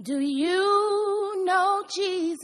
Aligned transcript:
Do 0.00 0.18
you 0.20 1.44
know 1.44 1.84
Jesus, 1.94 2.42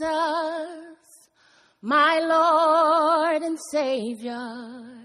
my 1.81 2.19
Lord 2.19 3.41
and 3.41 3.57
Savior? 3.71 4.99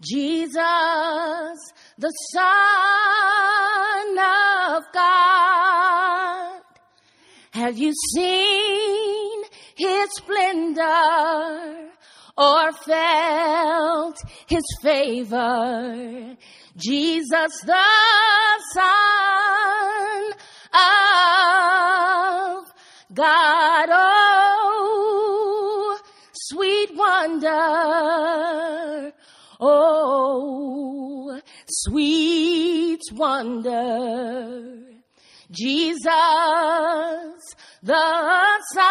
Jesus, 0.00 0.62
the 1.98 2.12
Son 2.32 4.18
of 4.18 4.84
God. 4.94 6.62
Have 7.50 7.76
you 7.76 7.92
seen 8.14 9.42
his 9.76 10.08
splendor 10.16 11.90
or 12.38 12.72
felt 12.72 14.18
his 14.46 14.64
favor? 14.82 16.36
Jesus, 16.76 17.60
the 17.66 17.84
Son 18.72 20.29
of 20.72 22.64
God. 23.12 23.88
Oh, 23.92 25.20
sweet 26.32 26.94
wonder. 26.94 27.50
Oh, 29.60 31.40
sweet 31.68 33.02
wonder. 33.12 34.80
Jesus, 35.50 36.10
the 37.82 38.58
Son 38.72 38.86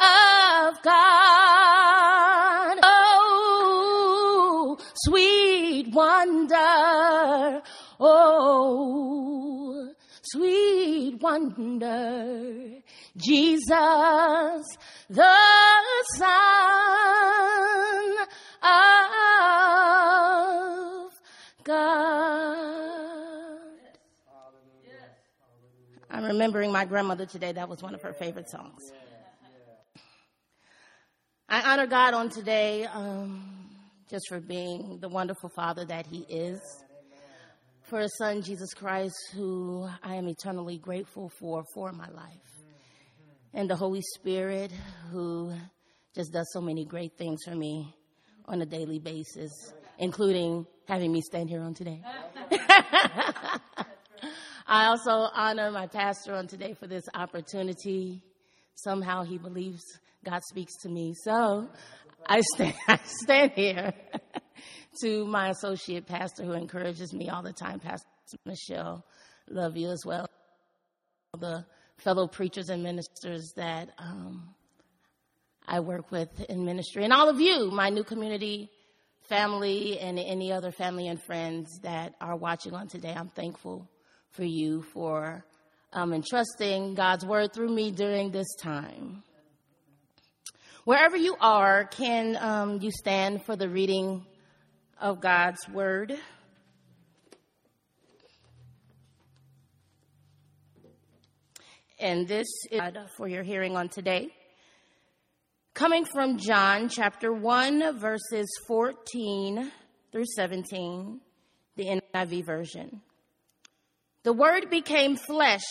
of 0.00 0.82
God. 0.82 2.78
Oh, 2.82 4.76
sweet 5.04 5.94
wonder. 5.94 7.62
Oh, 8.68 9.94
sweet 10.22 11.22
wonder. 11.22 12.80
Jesus, 13.16 14.66
the 15.08 15.36
Son 16.16 16.26
of 18.62 18.70
God. 21.62 22.16
I'm 26.10 26.24
remembering 26.24 26.72
my 26.72 26.84
grandmother 26.86 27.26
today. 27.26 27.52
That 27.52 27.68
was 27.68 27.84
one 27.84 27.94
of 27.94 28.02
her 28.02 28.14
favorite 28.14 28.50
songs. 28.50 28.90
I 31.48 31.72
honor 31.72 31.86
God 31.86 32.14
on 32.14 32.30
today 32.30 32.84
um, 32.86 33.68
just 34.10 34.26
for 34.28 34.40
being 34.40 34.98
the 35.00 35.08
wonderful 35.08 35.50
father 35.50 35.84
that 35.84 36.06
he 36.06 36.26
is, 36.28 36.60
for 37.86 38.00
his 38.00 38.16
son, 38.18 38.42
Jesus 38.42 38.74
Christ, 38.74 39.14
who 39.32 39.88
I 40.02 40.16
am 40.16 40.28
eternally 40.28 40.78
grateful 40.78 41.30
for 41.38 41.64
for 41.72 41.92
my 41.92 42.08
life, 42.10 42.64
and 43.54 43.70
the 43.70 43.76
Holy 43.76 44.02
Spirit, 44.16 44.72
who 45.10 45.54
just 46.14 46.32
does 46.32 46.48
so 46.52 46.60
many 46.60 46.84
great 46.84 47.16
things 47.16 47.40
for 47.44 47.54
me 47.54 47.94
on 48.46 48.60
a 48.60 48.66
daily 48.66 48.98
basis, 48.98 49.52
including 49.98 50.66
having 50.88 51.12
me 51.12 51.20
stand 51.20 51.48
here 51.48 51.60
on 51.60 51.74
today. 51.74 52.02
I 54.68 54.86
also 54.86 55.10
honor 55.10 55.70
my 55.70 55.86
pastor 55.86 56.34
on 56.34 56.48
today 56.48 56.74
for 56.74 56.88
this 56.88 57.04
opportunity. 57.14 58.20
Somehow 58.74 59.22
he 59.22 59.38
believes 59.38 59.82
God 60.24 60.42
speaks 60.48 60.76
to 60.82 60.88
me. 60.88 61.14
So 61.22 61.68
I 62.26 62.40
stand, 62.54 62.74
I 62.88 62.98
stand 63.04 63.52
here 63.52 63.94
to 65.02 65.26
my 65.26 65.50
associate 65.50 66.06
pastor 66.06 66.44
who 66.44 66.52
encourages 66.52 67.12
me 67.12 67.28
all 67.28 67.42
the 67.42 67.52
time, 67.52 67.80
Pastor 67.80 68.06
Michelle. 68.44 69.04
Love 69.48 69.76
you 69.76 69.90
as 69.90 70.02
well. 70.04 70.26
The 71.38 71.64
fellow 71.98 72.26
preachers 72.26 72.68
and 72.68 72.82
ministers 72.82 73.52
that 73.56 73.90
um, 73.98 74.54
I 75.66 75.80
work 75.80 76.10
with 76.10 76.40
in 76.48 76.64
ministry, 76.64 77.04
and 77.04 77.12
all 77.12 77.28
of 77.28 77.40
you, 77.40 77.70
my 77.70 77.90
new 77.90 78.04
community 78.04 78.70
family, 79.28 79.98
and 79.98 80.18
any 80.18 80.52
other 80.52 80.70
family 80.70 81.08
and 81.08 81.20
friends 81.20 81.80
that 81.82 82.14
are 82.20 82.36
watching 82.36 82.74
on 82.74 82.88
today. 82.88 83.12
I'm 83.16 83.28
thankful 83.28 83.90
for 84.30 84.44
you 84.44 84.82
for 84.82 85.44
um, 85.92 86.12
entrusting 86.12 86.94
God's 86.94 87.24
word 87.24 87.52
through 87.52 87.70
me 87.74 87.90
during 87.90 88.30
this 88.30 88.54
time. 88.60 89.22
Wherever 90.84 91.16
you 91.16 91.36
are, 91.40 91.84
can 91.84 92.36
um, 92.36 92.80
you 92.80 92.92
stand 92.92 93.42
for 93.42 93.56
the 93.56 93.68
reading 93.68 94.24
of 95.00 95.20
God's 95.20 95.68
word? 95.68 96.18
And 101.98 102.28
this 102.28 102.46
is 102.70 102.80
for 103.16 103.26
your 103.26 103.42
hearing 103.42 103.76
on 103.76 103.88
today. 103.88 104.28
Coming 105.74 106.04
from 106.04 106.38
John 106.38 106.88
chapter 106.88 107.32
1, 107.32 107.98
verses 107.98 108.46
14 108.66 109.70
through 110.12 110.24
17, 110.34 111.20
the 111.76 112.00
NIV 112.14 112.46
version. 112.46 113.02
The 114.22 114.32
Word 114.32 114.70
became 114.70 115.16
flesh 115.16 115.66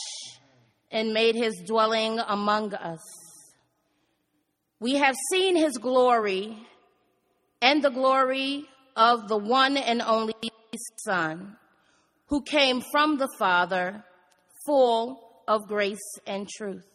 and 0.91 1.13
made 1.13 1.35
his 1.35 1.61
dwelling 1.65 2.19
among 2.19 2.73
us. 2.73 3.01
We 4.79 4.95
have 4.95 5.15
seen 5.31 5.55
his 5.55 5.77
glory 5.77 6.57
and 7.61 7.83
the 7.83 7.89
glory 7.89 8.65
of 8.95 9.27
the 9.27 9.37
one 9.37 9.77
and 9.77 10.01
only 10.01 10.33
Son 11.03 11.57
who 12.27 12.41
came 12.41 12.81
from 12.91 13.17
the 13.17 13.29
Father, 13.37 14.03
full 14.65 15.41
of 15.47 15.67
grace 15.67 15.99
and 16.25 16.49
truth. 16.49 16.87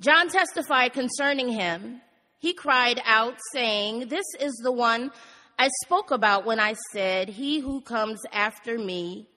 John 0.00 0.28
testified 0.28 0.92
concerning 0.92 1.48
him. 1.48 2.00
He 2.38 2.54
cried 2.54 3.00
out, 3.04 3.34
saying, 3.52 4.08
This 4.08 4.24
is 4.38 4.52
the 4.62 4.72
one 4.72 5.10
I 5.58 5.68
spoke 5.84 6.10
about 6.10 6.46
when 6.46 6.58
I 6.60 6.74
said, 6.92 7.28
He 7.28 7.60
who 7.60 7.80
comes 7.80 8.20
after 8.32 8.78
me 8.78 9.28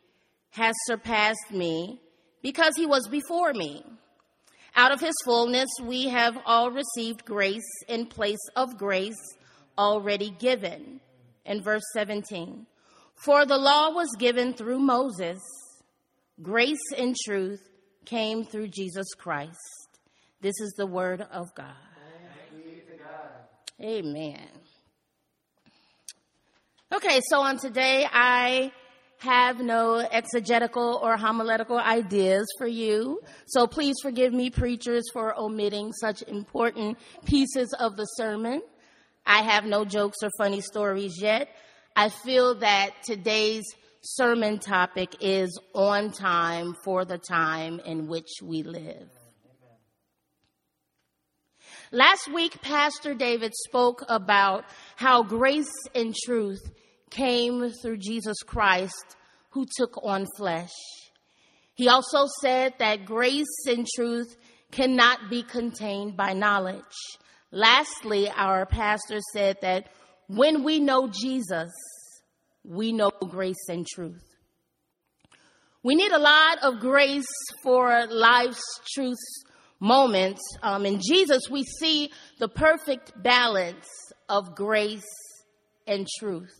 has 0.52 0.76
surpassed 0.86 1.52
me 1.52 2.00
because 2.42 2.74
he 2.76 2.86
was 2.86 3.08
before 3.08 3.54
me. 3.54 3.84
Out 4.76 4.92
of 4.92 5.02
his 5.02 5.16
fullness, 5.26 5.70
we 5.82 6.08
have 6.10 6.38
all 6.46 6.72
received 6.72 7.26
grace 7.26 7.62
in 7.88 8.06
place 8.06 8.44
of 8.56 8.78
grace 8.78 9.36
already 9.78 10.30
given. 10.32 11.00
In 11.46 11.62
verse 11.62 11.84
17, 11.94 12.66
for 13.16 13.46
the 13.46 13.58
law 13.58 13.90
was 13.90 14.10
given 14.18 14.54
through 14.54 14.80
Moses, 14.80 15.40
grace 16.42 16.92
and 16.98 17.16
truth 17.26 17.62
came 18.06 18.46
through 18.46 18.70
Jesus 18.70 19.08
Christ. 19.18 19.58
This 20.42 20.60
is 20.60 20.74
the 20.78 20.88
word 20.88 21.22
of 21.22 21.54
God. 21.56 21.76
God. 22.98 23.86
Amen. 23.86 24.48
Okay, 26.94 27.22
so 27.30 27.42
on 27.42 27.58
today, 27.58 28.08
I 28.12 28.72
have 29.20 29.60
no 29.60 29.98
exegetical 29.98 31.00
or 31.02 31.18
homiletical 31.18 31.78
ideas 31.80 32.46
for 32.58 32.68
you. 32.68 33.22
So 33.46 33.68
please 33.68 33.96
forgive 34.02 34.34
me, 34.34 34.50
preachers, 34.50 35.04
for 35.14 35.38
omitting 35.40 35.94
such 35.94 36.22
important 36.24 36.98
pieces 37.26 37.74
of 37.80 37.96
the 37.96 38.06
sermon. 38.18 38.62
I 39.26 39.44
have 39.44 39.66
no 39.66 39.86
jokes 39.86 40.18
or 40.22 40.30
funny 40.38 40.62
stories 40.62 41.22
yet. 41.22 41.50
I 41.96 42.10
feel 42.10 42.56
that 42.56 42.92
today's 43.04 43.64
sermon 44.02 44.60
topic 44.60 45.16
is 45.22 45.58
on 45.74 46.12
time 46.12 46.76
for 46.84 47.06
the 47.06 47.18
time 47.18 47.80
in 47.86 48.08
which 48.08 48.30
we 48.42 48.64
live. 48.64 49.10
Last 51.92 52.34
week, 52.34 52.60
Pastor 52.62 53.14
David 53.14 53.54
spoke 53.68 54.04
about 54.10 54.66
how 54.96 55.22
grace 55.22 55.72
and 55.94 56.16
truth 56.26 56.72
came 57.12 57.70
through 57.70 57.98
Jesus 57.98 58.38
Christ 58.44 59.16
who 59.52 59.68
took 59.78 60.04
on 60.04 60.26
flesh. 60.36 60.74
He 61.76 61.88
also 61.88 62.28
said 62.42 62.74
that 62.80 63.06
grace 63.06 63.66
and 63.68 63.88
truth 63.96 64.36
cannot 64.72 65.30
be 65.30 65.44
contained 65.44 66.18
by 66.18 66.34
knowledge. 66.34 66.82
Lastly, 67.56 68.32
our 68.36 68.66
pastor 68.66 69.20
said 69.32 69.58
that 69.62 69.86
when 70.28 70.64
we 70.64 70.80
know 70.80 71.08
Jesus, 71.08 71.70
we 72.64 72.92
know 72.92 73.12
grace 73.12 73.70
and 73.70 73.86
truth. 73.86 74.24
We 75.84 75.94
need 75.94 76.12
a 76.12 76.18
lot 76.18 76.64
of 76.64 76.80
grace 76.80 77.28
for 77.62 78.08
life's 78.08 78.64
truth 78.92 79.20
moments. 79.80 80.42
Um, 80.64 80.88
in 80.88 81.00
Jesus, 81.00 81.44
we 81.52 81.64
see 81.64 82.10
the 82.40 82.48
perfect 82.48 83.14
balance 83.22 83.88
of 84.28 84.56
grace 84.56 85.04
and 85.86 86.08
truth. 86.20 86.56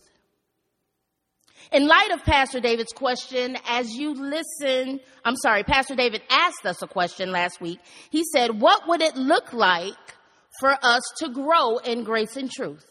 In 1.72 1.88
light 1.88 2.10
of 2.12 2.22
Pastor 2.22 2.60
David's 2.60 2.92
question, 2.92 3.58
as 3.66 3.90
you 3.90 4.14
listen, 4.14 5.00
I'm 5.24 5.36
sorry, 5.36 5.64
Pastor 5.64 5.96
David 5.96 6.22
asked 6.30 6.64
us 6.64 6.82
a 6.82 6.86
question 6.86 7.32
last 7.32 7.60
week. 7.60 7.80
He 8.10 8.22
said, 8.32 8.60
What 8.60 8.86
would 8.86 9.02
it 9.02 9.16
look 9.16 9.52
like 9.52 10.13
for 10.60 10.76
us 10.82 11.02
to 11.18 11.28
grow 11.28 11.78
in 11.78 12.04
grace 12.04 12.36
and 12.36 12.50
truth? 12.50 12.84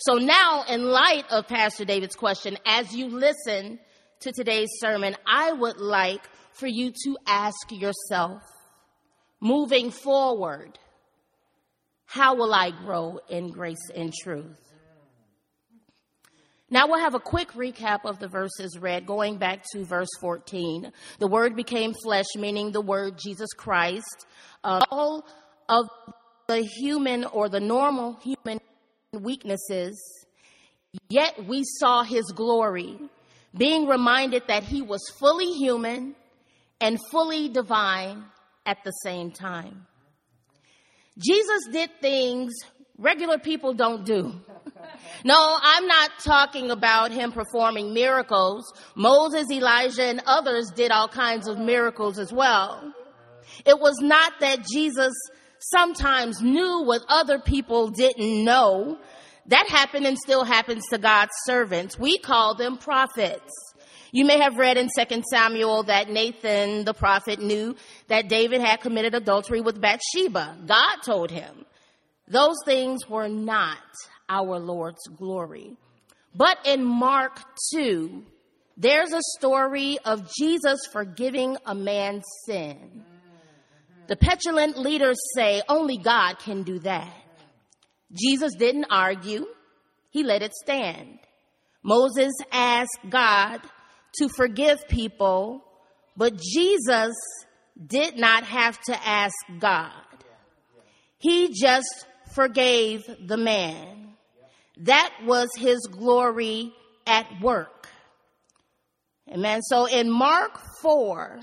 So 0.00 0.14
now, 0.14 0.64
in 0.68 0.84
light 0.84 1.24
of 1.30 1.48
Pastor 1.48 1.84
David's 1.84 2.16
question, 2.16 2.56
as 2.66 2.94
you 2.94 3.08
listen 3.08 3.78
to 4.20 4.32
today's 4.32 4.68
sermon, 4.78 5.16
I 5.26 5.52
would 5.52 5.78
like 5.78 6.22
for 6.52 6.66
you 6.66 6.92
to 7.04 7.16
ask 7.26 7.70
yourself, 7.70 8.42
moving 9.40 9.90
forward, 9.90 10.78
how 12.04 12.34
will 12.34 12.52
I 12.52 12.70
grow 12.70 13.20
in 13.28 13.50
grace 13.50 13.90
and 13.94 14.12
truth? 14.12 14.58
Now 16.70 16.86
we'll 16.86 17.00
have 17.00 17.14
a 17.14 17.20
quick 17.20 17.52
recap 17.52 18.00
of 18.04 18.18
the 18.18 18.28
verses 18.28 18.78
read, 18.78 19.06
going 19.06 19.38
back 19.38 19.64
to 19.72 19.84
verse 19.84 20.08
14. 20.20 20.92
The 21.18 21.26
word 21.26 21.56
became 21.56 21.94
flesh, 21.94 22.26
meaning 22.36 22.72
the 22.72 22.82
word 22.82 23.18
Jesus 23.18 23.48
Christ. 23.56 24.26
Uh, 24.62 24.84
all 24.90 25.26
of 25.68 25.86
the 26.48 26.62
human 26.62 27.24
or 27.26 27.50
the 27.50 27.60
normal 27.60 28.18
human 28.22 28.58
weaknesses, 29.12 30.02
yet 31.10 31.46
we 31.46 31.62
saw 31.62 32.02
his 32.02 32.24
glory, 32.32 32.98
being 33.56 33.86
reminded 33.86 34.42
that 34.48 34.62
he 34.64 34.80
was 34.80 35.00
fully 35.20 35.52
human 35.52 36.16
and 36.80 36.98
fully 37.10 37.50
divine 37.50 38.24
at 38.64 38.78
the 38.82 38.92
same 39.02 39.30
time. 39.30 39.86
Jesus 41.18 41.68
did 41.70 41.90
things 42.00 42.54
regular 42.96 43.38
people 43.38 43.74
don't 43.74 44.06
do. 44.06 44.32
No, 45.24 45.58
I'm 45.60 45.86
not 45.86 46.10
talking 46.24 46.70
about 46.70 47.10
him 47.10 47.32
performing 47.32 47.92
miracles. 47.92 48.72
Moses, 48.94 49.46
Elijah, 49.50 50.04
and 50.04 50.22
others 50.24 50.70
did 50.74 50.92
all 50.92 51.08
kinds 51.08 51.46
of 51.46 51.58
miracles 51.58 52.18
as 52.18 52.32
well. 52.32 52.94
It 53.66 53.78
was 53.78 53.96
not 54.00 54.34
that 54.40 54.64
Jesus 54.72 55.12
sometimes 55.60 56.40
knew 56.40 56.82
what 56.82 57.02
other 57.08 57.38
people 57.38 57.88
didn't 57.88 58.44
know. 58.44 58.98
That 59.46 59.68
happened 59.68 60.06
and 60.06 60.18
still 60.18 60.44
happens 60.44 60.84
to 60.90 60.98
God's 60.98 61.32
servants. 61.44 61.98
We 61.98 62.18
call 62.18 62.54
them 62.54 62.76
prophets. 62.76 63.52
You 64.12 64.24
may 64.24 64.38
have 64.38 64.56
read 64.56 64.76
in 64.76 64.88
2 64.88 65.22
Samuel 65.30 65.84
that 65.84 66.08
Nathan, 66.08 66.84
the 66.84 66.94
prophet, 66.94 67.40
knew 67.40 67.76
that 68.08 68.28
David 68.28 68.60
had 68.60 68.80
committed 68.80 69.14
adultery 69.14 69.60
with 69.60 69.80
Bathsheba. 69.80 70.56
God 70.66 70.96
told 71.04 71.30
him. 71.30 71.64
Those 72.26 72.56
things 72.64 73.08
were 73.08 73.28
not 73.28 73.78
our 74.28 74.58
Lord's 74.58 75.06
glory. 75.16 75.76
But 76.34 76.58
in 76.64 76.84
Mark 76.84 77.40
2, 77.74 78.22
there's 78.76 79.12
a 79.12 79.22
story 79.38 79.98
of 80.04 80.30
Jesus 80.38 80.80
forgiving 80.92 81.56
a 81.66 81.74
man's 81.74 82.24
sin. 82.46 83.04
The 84.08 84.16
petulant 84.16 84.78
leaders 84.78 85.18
say 85.36 85.62
only 85.68 85.98
God 85.98 86.38
can 86.38 86.62
do 86.62 86.78
that. 86.80 87.12
Jesus 88.12 88.54
didn't 88.58 88.86
argue. 88.90 89.46
He 90.10 90.24
let 90.24 90.42
it 90.42 90.54
stand. 90.54 91.18
Moses 91.82 92.32
asked 92.50 92.98
God 93.08 93.60
to 94.14 94.28
forgive 94.28 94.88
people, 94.88 95.62
but 96.16 96.38
Jesus 96.38 97.14
did 97.86 98.18
not 98.18 98.44
have 98.44 98.80
to 98.86 99.06
ask 99.06 99.34
God. 99.58 99.92
He 101.18 101.52
just 101.52 102.06
forgave 102.34 103.04
the 103.26 103.36
man. 103.36 104.14
That 104.78 105.12
was 105.24 105.48
his 105.56 105.80
glory 105.90 106.72
at 107.06 107.26
work. 107.42 107.88
Amen. 109.30 109.60
So 109.62 109.84
in 109.86 110.10
Mark 110.10 110.58
4, 110.80 111.40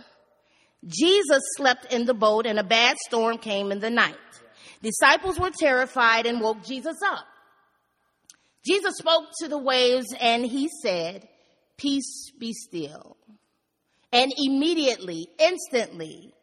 Jesus 0.88 1.42
slept 1.58 1.92
in 1.92 2.06
the 2.06 2.14
boat 2.14 2.46
and 2.46 2.60
a 2.60 2.64
bad 2.64 2.98
storm 3.08 3.38
came 3.38 3.72
in 3.72 3.80
the 3.80 3.90
night. 3.90 4.16
Disciples 4.82 5.40
were 5.40 5.52
terrified 5.52 6.26
and 6.26 6.42
woke 6.42 6.64
Jesus 6.64 6.98
up. 7.04 7.26
Jesus 8.66 8.96
spoke 8.98 9.26
to 9.40 9.48
the 9.48 9.58
waves 9.58 10.08
and 10.20 10.46
he 10.46 10.70
said, 10.82 11.28
Peace 11.78 12.32
be 12.40 12.54
still. 12.54 13.18
And 14.12 14.32
immediately, 14.38 15.28
instantly, 15.40 16.34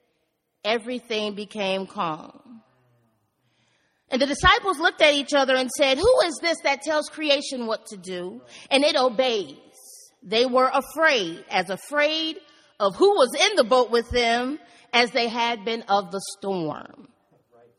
everything 0.64 1.34
became 1.34 1.86
calm. 1.86 2.62
And 4.10 4.20
the 4.20 4.26
disciples 4.26 4.78
looked 4.78 5.00
at 5.00 5.14
each 5.14 5.32
other 5.32 5.56
and 5.56 5.70
said, 5.70 5.98
Who 5.98 6.20
is 6.26 6.38
this 6.42 6.58
that 6.64 6.82
tells 6.82 7.08
creation 7.08 7.66
what 7.66 7.86
to 7.86 7.96
do? 7.96 8.42
And 8.70 8.84
it 8.84 8.94
obeys. 8.94 9.56
They 10.22 10.46
were 10.46 10.70
afraid, 10.72 11.44
as 11.50 11.70
afraid 11.70 12.36
of 12.80 12.96
who 12.96 13.10
was 13.10 13.34
in 13.34 13.56
the 13.56 13.64
boat 13.64 13.90
with 13.90 14.08
them 14.10 14.58
as 14.92 15.10
they 15.10 15.28
had 15.28 15.64
been 15.64 15.82
of 15.82 16.10
the 16.10 16.20
storm. 16.38 17.08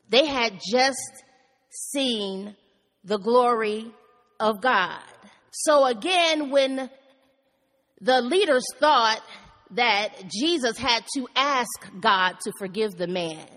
They 0.10 0.26
had 0.26 0.60
just 0.72 1.24
seen 1.70 2.56
the 3.04 3.18
glory 3.18 3.92
of 4.40 4.62
God. 4.62 5.02
So 5.52 5.86
again, 5.86 6.50
when 6.50 6.90
the 8.02 8.22
leaders 8.22 8.66
thought 8.80 9.22
that 9.72 10.10
Jesus 10.30 10.78
had 10.78 11.04
to 11.16 11.28
ask 11.36 11.68
God 12.00 12.36
to 12.44 12.52
forgive 12.60 12.96
the 12.96 13.08
man, 13.08 13.48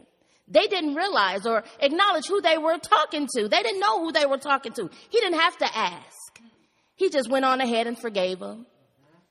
they 0.48 0.66
didn't 0.68 0.94
realize 0.94 1.44
or 1.46 1.64
acknowledge 1.80 2.26
who 2.26 2.40
they 2.40 2.56
were 2.56 2.78
talking 2.78 3.26
to. 3.34 3.48
They 3.48 3.62
didn't 3.62 3.80
know 3.80 4.04
who 4.04 4.12
they 4.12 4.26
were 4.26 4.38
talking 4.38 4.72
to. 4.74 4.88
He 5.10 5.20
didn't 5.20 5.40
have 5.40 5.56
to 5.58 5.76
ask. 5.76 6.40
He 6.94 7.10
just 7.10 7.28
went 7.28 7.44
on 7.44 7.60
ahead 7.60 7.86
and 7.86 7.98
forgave 7.98 8.38
them. 8.38 8.66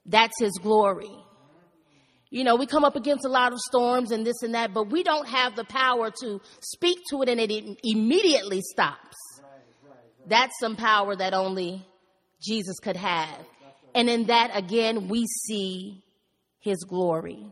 That's 0.06 0.40
his 0.40 0.60
glory. 0.62 1.16
You 2.36 2.44
know, 2.44 2.58
we 2.58 2.66
come 2.66 2.84
up 2.84 2.98
against 2.98 3.24
a 3.24 3.30
lot 3.30 3.54
of 3.54 3.60
storms 3.60 4.12
and 4.12 4.28
this 4.28 4.44
and 4.44 4.56
that, 4.56 4.74
but 4.74 4.92
we 4.92 5.04
don't 5.04 5.26
have 5.26 5.56
the 5.56 5.64
power 5.64 6.12
to 6.20 6.42
speak 6.60 6.98
to 7.10 7.22
it 7.22 7.30
and 7.30 7.40
it 7.40 7.80
immediately 7.82 8.60
stops. 8.60 9.16
That's 10.28 10.52
some 10.60 10.76
power 10.76 11.16
that 11.16 11.34
only 11.34 11.88
Jesus 12.42 12.78
could 12.82 12.98
have. 12.98 13.40
And 13.94 14.10
in 14.10 14.26
that, 14.26 14.52
again, 14.54 15.08
we 15.08 15.26
see 15.46 16.04
his 16.60 16.84
glory. 16.84 17.46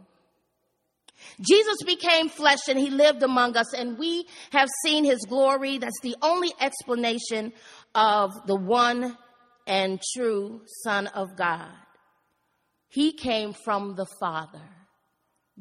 Jesus 1.39 1.77
became 1.85 2.27
flesh 2.27 2.67
and 2.67 2.77
he 2.77 2.89
lived 2.89 3.23
among 3.23 3.55
us, 3.55 3.73
and 3.73 3.97
we 3.97 4.27
have 4.51 4.67
seen 4.83 5.05
his 5.05 5.19
glory. 5.29 5.77
That's 5.77 6.01
the 6.01 6.17
only 6.21 6.51
explanation 6.59 7.53
of 7.95 8.31
the 8.47 8.55
one 8.57 9.17
and 9.65 10.01
true 10.13 10.59
Son 10.83 11.07
of 11.07 11.37
God. 11.37 11.69
He 12.93 13.11
came 13.11 13.53
from 13.53 13.95
the 13.95 14.05
Father, 14.19 14.61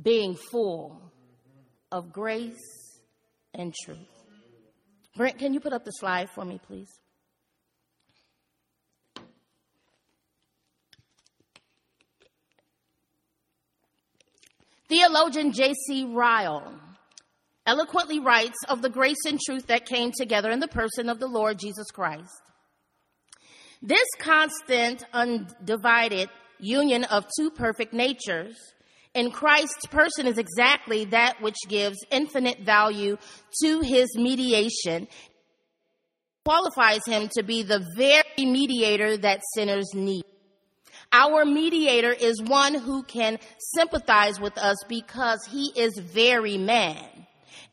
being 0.01 0.37
full 0.51 1.01
of 1.91 2.13
grace 2.13 3.01
and 3.55 3.75
truth. 3.85 3.97
Brent, 5.17 5.39
can 5.39 5.55
you 5.55 5.61
put 5.61 5.73
up 5.73 5.87
the 5.87 5.93
slide 5.93 6.29
for 6.29 6.45
me, 6.45 6.61
please? 6.63 6.91
Theologian 14.91 15.53
J.C. 15.53 16.05
Ryle 16.05 16.79
eloquently 17.65 18.21
writes 18.21 18.59
of 18.69 18.83
the 18.83 18.91
grace 18.91 19.25
and 19.27 19.41
truth 19.41 19.69
that 19.69 19.87
came 19.87 20.13
together 20.15 20.51
in 20.51 20.61
the 20.61 20.69
person 20.69 21.09
of 21.09 21.19
the 21.19 21.29
Lord 21.29 21.59
Jesus 21.59 21.91
Christ. 21.91 22.43
This 23.81 24.07
constant, 24.19 25.03
undivided 25.15 26.29
union 26.63 27.05
of 27.05 27.27
two 27.37 27.51
perfect 27.51 27.93
natures 27.93 28.57
in 29.15 29.31
Christ's 29.31 29.87
person 29.91 30.27
is 30.27 30.39
exactly 30.39 31.05
that 31.07 31.41
which 31.43 31.57
gives 31.69 31.99
infinite 32.11 32.61
value 32.61 33.19
to 33.63 33.81
his 33.81 34.17
mediation, 34.17 35.07
qualifies 36.45 37.03
him 37.07 37.29
to 37.35 37.43
be 37.43 37.63
the 37.63 37.85
very 37.97 38.23
mediator 38.39 39.19
that 39.19 39.43
sinners 39.55 39.91
need. 39.95 40.25
Our 41.13 41.45
mediator 41.45 42.13
is 42.13 42.43
one 42.43 42.75
who 42.75 43.03
can 43.03 43.39
sympathize 43.75 44.41
with 44.41 44.57
us 44.57 44.77
because 44.89 45.47
he 45.51 45.71
is 45.77 45.99
very 45.99 46.57
man. 46.57 47.05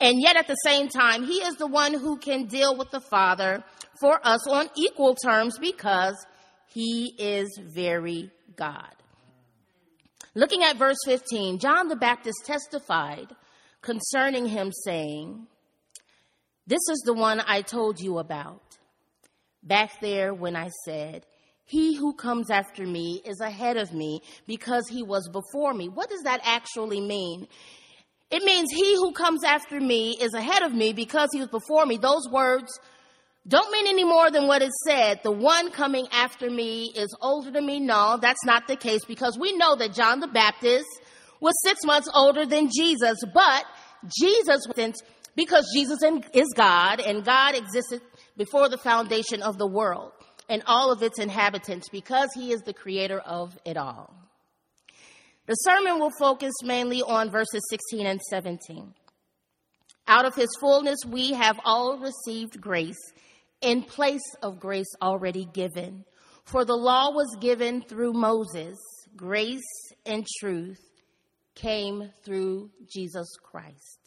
And 0.02 0.22
yet 0.22 0.36
at 0.36 0.48
the 0.48 0.56
same 0.56 0.90
time, 0.90 1.24
he 1.24 1.36
is 1.36 1.56
the 1.56 1.68
one 1.68 1.94
who 1.94 2.18
can 2.18 2.48
deal 2.48 2.76
with 2.76 2.92
the 2.92 3.00
Father 3.00 3.64
for 4.02 4.20
us 4.26 4.46
on 4.48 4.70
equal 4.76 5.16
terms 5.16 5.58
because 5.58 6.16
he 6.68 7.14
is 7.18 7.48
very 7.74 8.30
God. 8.60 8.94
Looking 10.36 10.64
at 10.64 10.78
verse 10.78 10.98
15, 11.06 11.58
John 11.60 11.88
the 11.88 11.96
Baptist 11.96 12.46
testified 12.46 13.30
concerning 13.82 14.46
him, 14.46 14.72
saying, 14.86 15.48
This 16.68 16.82
is 16.92 17.02
the 17.06 17.14
one 17.14 17.42
I 17.48 17.62
told 17.62 18.00
you 18.00 18.20
about 18.20 18.62
back 19.64 20.00
there 20.02 20.34
when 20.34 20.56
I 20.56 20.70
said, 20.86 21.26
he 21.66 21.96
who 21.96 22.14
comes 22.14 22.50
after 22.50 22.86
me 22.86 23.22
is 23.26 23.40
ahead 23.42 23.78
of 23.78 23.94
me 23.94 24.22
because 24.48 24.88
he 24.90 25.04
was 25.04 25.30
before 25.30 25.74
me. 25.74 25.88
What 25.88 26.10
does 26.10 26.24
that 26.24 26.42
actually 26.44 27.00
mean? 27.00 27.48
It 28.32 28.44
means 28.44 28.72
he 28.72 28.96
who 28.96 29.12
comes 29.12 29.44
after 29.44 29.80
me 29.80 30.18
is 30.20 30.34
ahead 30.34 30.64
of 30.64 30.74
me 30.74 30.94
because 30.94 31.30
he 31.32 31.40
was 31.40 31.50
before 31.50 31.86
me. 31.86 31.98
Those 31.98 32.28
words 32.32 32.72
don't 33.50 33.72
mean 33.72 33.88
any 33.88 34.04
more 34.04 34.30
than 34.30 34.46
what 34.46 34.62
is 34.62 34.80
said. 34.86 35.22
The 35.24 35.32
one 35.32 35.72
coming 35.72 36.08
after 36.12 36.52
me 36.52 36.92
is 36.96 37.16
older 37.20 37.50
than 37.50 37.66
me. 37.66 37.80
No, 37.80 38.18
that's 38.22 38.46
not 38.46 38.68
the 38.68 38.76
case 38.76 39.04
because 39.06 39.40
we 39.40 39.58
know 39.58 39.76
that 39.76 39.94
John 39.94 40.20
the 40.20 40.28
Baptist 40.28 40.86
was 41.40 41.54
six 41.64 41.84
months 41.84 42.08
older 42.14 42.46
than 42.46 42.70
Jesus, 42.74 43.18
but 43.34 43.66
Jesus, 44.20 44.62
since 44.76 45.02
because 45.36 45.66
Jesus 45.74 46.00
is 46.34 46.48
God 46.56 47.00
and 47.00 47.26
God 47.26 47.56
existed 47.56 48.02
before 48.38 48.70
the 48.70 48.78
foundation 48.78 49.42
of 49.42 49.58
the 49.58 49.68
world 49.68 50.12
and 50.48 50.62
all 50.68 50.92
of 50.92 51.02
its 51.02 51.18
inhabitants 51.18 51.90
because 51.90 52.30
he 52.36 52.52
is 52.52 52.62
the 52.62 52.74
creator 52.74 53.20
of 53.20 53.58
it 53.66 53.78
all. 53.78 54.14
The 55.48 55.56
sermon 55.56 55.98
will 55.98 56.12
focus 56.20 56.54
mainly 56.64 57.02
on 57.02 57.32
verses 57.32 57.62
16 57.72 58.06
and 58.06 58.22
17. 58.22 58.94
Out 60.08 60.26
of 60.26 60.36
his 60.36 60.50
fullness, 60.60 61.00
we 61.08 61.34
have 61.34 61.60
all 61.66 61.98
received 61.98 62.62
grace 62.62 63.00
in 63.62 63.84
place 63.84 64.36
of 64.42 64.60
grace 64.60 64.94
already 65.02 65.46
given. 65.46 66.06
For 66.44 66.66
the 66.66 66.76
law 66.76 67.12
was 67.12 67.38
given 67.40 67.82
through 67.82 68.14
Moses, 68.14 68.78
grace 69.16 69.62
and 70.06 70.26
truth 70.40 70.80
came 71.56 72.10
through 72.24 72.72
Jesus 72.92 73.28
Christ. 73.44 74.00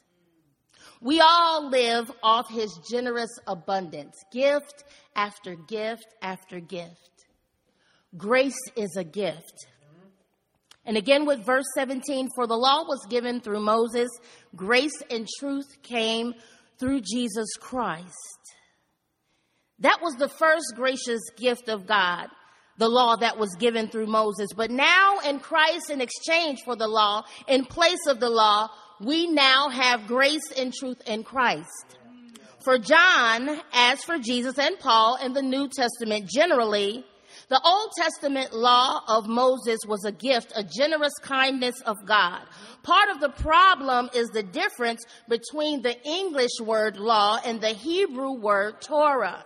We 1.00 1.20
all 1.20 1.68
live 1.68 2.10
off 2.22 2.50
his 2.50 2.78
generous 2.90 3.30
abundance, 3.46 4.16
gift 4.32 4.84
after 5.14 5.54
gift 5.54 6.06
after 6.22 6.60
gift. 6.60 7.26
Grace 8.16 8.58
is 8.76 8.96
a 8.96 9.04
gift. 9.04 9.66
And 10.84 10.96
again 10.96 11.26
with 11.26 11.44
verse 11.44 11.64
17, 11.76 12.28
for 12.34 12.46
the 12.46 12.56
law 12.56 12.84
was 12.84 13.06
given 13.08 13.40
through 13.40 13.60
Moses, 13.60 14.08
grace 14.56 15.02
and 15.10 15.28
truth 15.38 15.82
came 15.82 16.34
through 16.78 17.02
Jesus 17.02 17.48
Christ. 17.60 18.52
That 19.82 20.00
was 20.00 20.14
the 20.14 20.28
first 20.28 20.74
gracious 20.76 21.20
gift 21.36 21.68
of 21.68 21.86
God, 21.86 22.28
the 22.78 22.88
law 22.88 23.16
that 23.16 23.36
was 23.36 23.54
given 23.56 23.88
through 23.88 24.06
Moses. 24.06 24.48
But 24.56 24.70
now 24.70 25.18
in 25.26 25.40
Christ, 25.40 25.90
in 25.90 26.00
exchange 26.00 26.60
for 26.64 26.76
the 26.76 26.86
law, 26.86 27.24
in 27.48 27.64
place 27.64 28.06
of 28.06 28.20
the 28.20 28.30
law, 28.30 28.68
we 29.00 29.26
now 29.26 29.68
have 29.68 30.06
grace 30.06 30.52
and 30.56 30.72
truth 30.72 31.00
in 31.06 31.24
Christ. 31.24 31.98
For 32.64 32.78
John, 32.78 33.60
as 33.72 34.04
for 34.04 34.18
Jesus 34.18 34.56
and 34.56 34.78
Paul 34.78 35.16
in 35.16 35.32
the 35.32 35.42
New 35.42 35.68
Testament 35.68 36.30
generally, 36.32 37.04
the 37.48 37.60
Old 37.64 37.90
Testament 37.98 38.54
law 38.54 39.00
of 39.08 39.26
Moses 39.26 39.80
was 39.86 40.04
a 40.04 40.12
gift, 40.12 40.52
a 40.54 40.62
generous 40.62 41.14
kindness 41.20 41.80
of 41.84 41.96
God. 42.06 42.42
Part 42.84 43.10
of 43.10 43.20
the 43.20 43.30
problem 43.30 44.10
is 44.14 44.28
the 44.28 44.44
difference 44.44 45.04
between 45.28 45.82
the 45.82 46.00
English 46.04 46.60
word 46.60 46.96
law 46.98 47.40
and 47.44 47.60
the 47.60 47.70
Hebrew 47.70 48.34
word 48.34 48.80
Torah. 48.80 49.44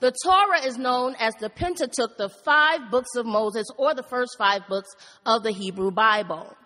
The 0.00 0.12
Torah 0.24 0.64
is 0.64 0.78
known 0.78 1.14
as 1.18 1.34
the 1.34 1.50
Pentateuch, 1.50 2.16
the 2.16 2.28
five 2.44 2.90
books 2.90 3.14
of 3.16 3.26
Moses, 3.26 3.66
or 3.76 3.94
the 3.94 4.02
first 4.02 4.36
five 4.38 4.66
books 4.68 4.90
of 5.24 5.42
the 5.42 5.52
Hebrew 5.52 5.90
Bible. 5.90 6.56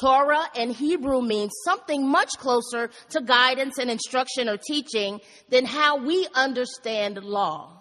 Torah 0.00 0.48
in 0.56 0.70
Hebrew 0.70 1.22
means 1.22 1.52
something 1.64 2.08
much 2.08 2.30
closer 2.38 2.90
to 3.10 3.20
guidance 3.20 3.78
and 3.78 3.90
instruction 3.90 4.48
or 4.48 4.56
teaching 4.56 5.20
than 5.50 5.64
how 5.64 6.04
we 6.04 6.26
understand 6.34 7.22
law. 7.22 7.80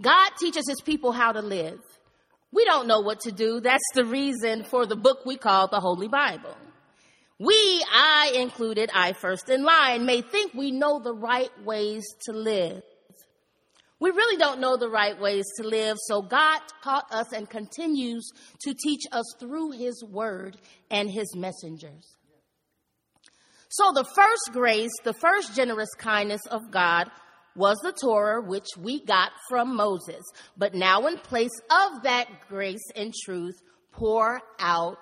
God 0.00 0.30
teaches 0.40 0.64
his 0.68 0.80
people 0.80 1.12
how 1.12 1.32
to 1.32 1.42
live. 1.42 1.80
We 2.52 2.64
don't 2.64 2.86
know 2.86 3.00
what 3.00 3.20
to 3.20 3.32
do. 3.32 3.60
That's 3.60 3.84
the 3.94 4.04
reason 4.04 4.64
for 4.64 4.86
the 4.86 4.96
book 4.96 5.26
we 5.26 5.36
call 5.36 5.68
the 5.68 5.80
Holy 5.80 6.08
Bible. 6.08 6.56
We, 7.38 7.84
I 7.92 8.32
included, 8.34 8.90
I 8.94 9.12
first 9.12 9.48
in 9.48 9.62
line, 9.62 10.06
may 10.06 10.22
think 10.22 10.54
we 10.54 10.70
know 10.70 10.98
the 10.98 11.14
right 11.14 11.50
ways 11.64 12.04
to 12.24 12.32
live. 12.32 12.82
We 14.00 14.10
really 14.10 14.36
don't 14.36 14.60
know 14.60 14.76
the 14.76 14.90
right 14.90 15.18
ways 15.20 15.44
to 15.56 15.66
live, 15.66 15.96
so 16.06 16.22
God 16.22 16.60
taught 16.84 17.06
us 17.10 17.32
and 17.32 17.50
continues 17.50 18.30
to 18.60 18.74
teach 18.74 19.02
us 19.10 19.24
through 19.40 19.72
His 19.72 20.04
Word 20.04 20.56
and 20.90 21.10
His 21.10 21.34
messengers. 21.34 22.16
So 23.70 23.92
the 23.92 24.04
first 24.04 24.50
grace, 24.52 24.92
the 25.04 25.14
first 25.14 25.54
generous 25.54 25.92
kindness 25.98 26.40
of 26.50 26.70
God 26.70 27.10
was 27.56 27.76
the 27.82 27.92
Torah, 27.92 28.40
which 28.40 28.68
we 28.80 29.04
got 29.04 29.32
from 29.48 29.74
Moses. 29.74 30.22
But 30.56 30.74
now, 30.74 31.06
in 31.06 31.18
place 31.18 31.50
of 31.70 32.04
that 32.04 32.28
grace 32.48 32.88
and 32.94 33.12
truth, 33.24 33.56
pour 33.92 34.40
out 34.60 34.98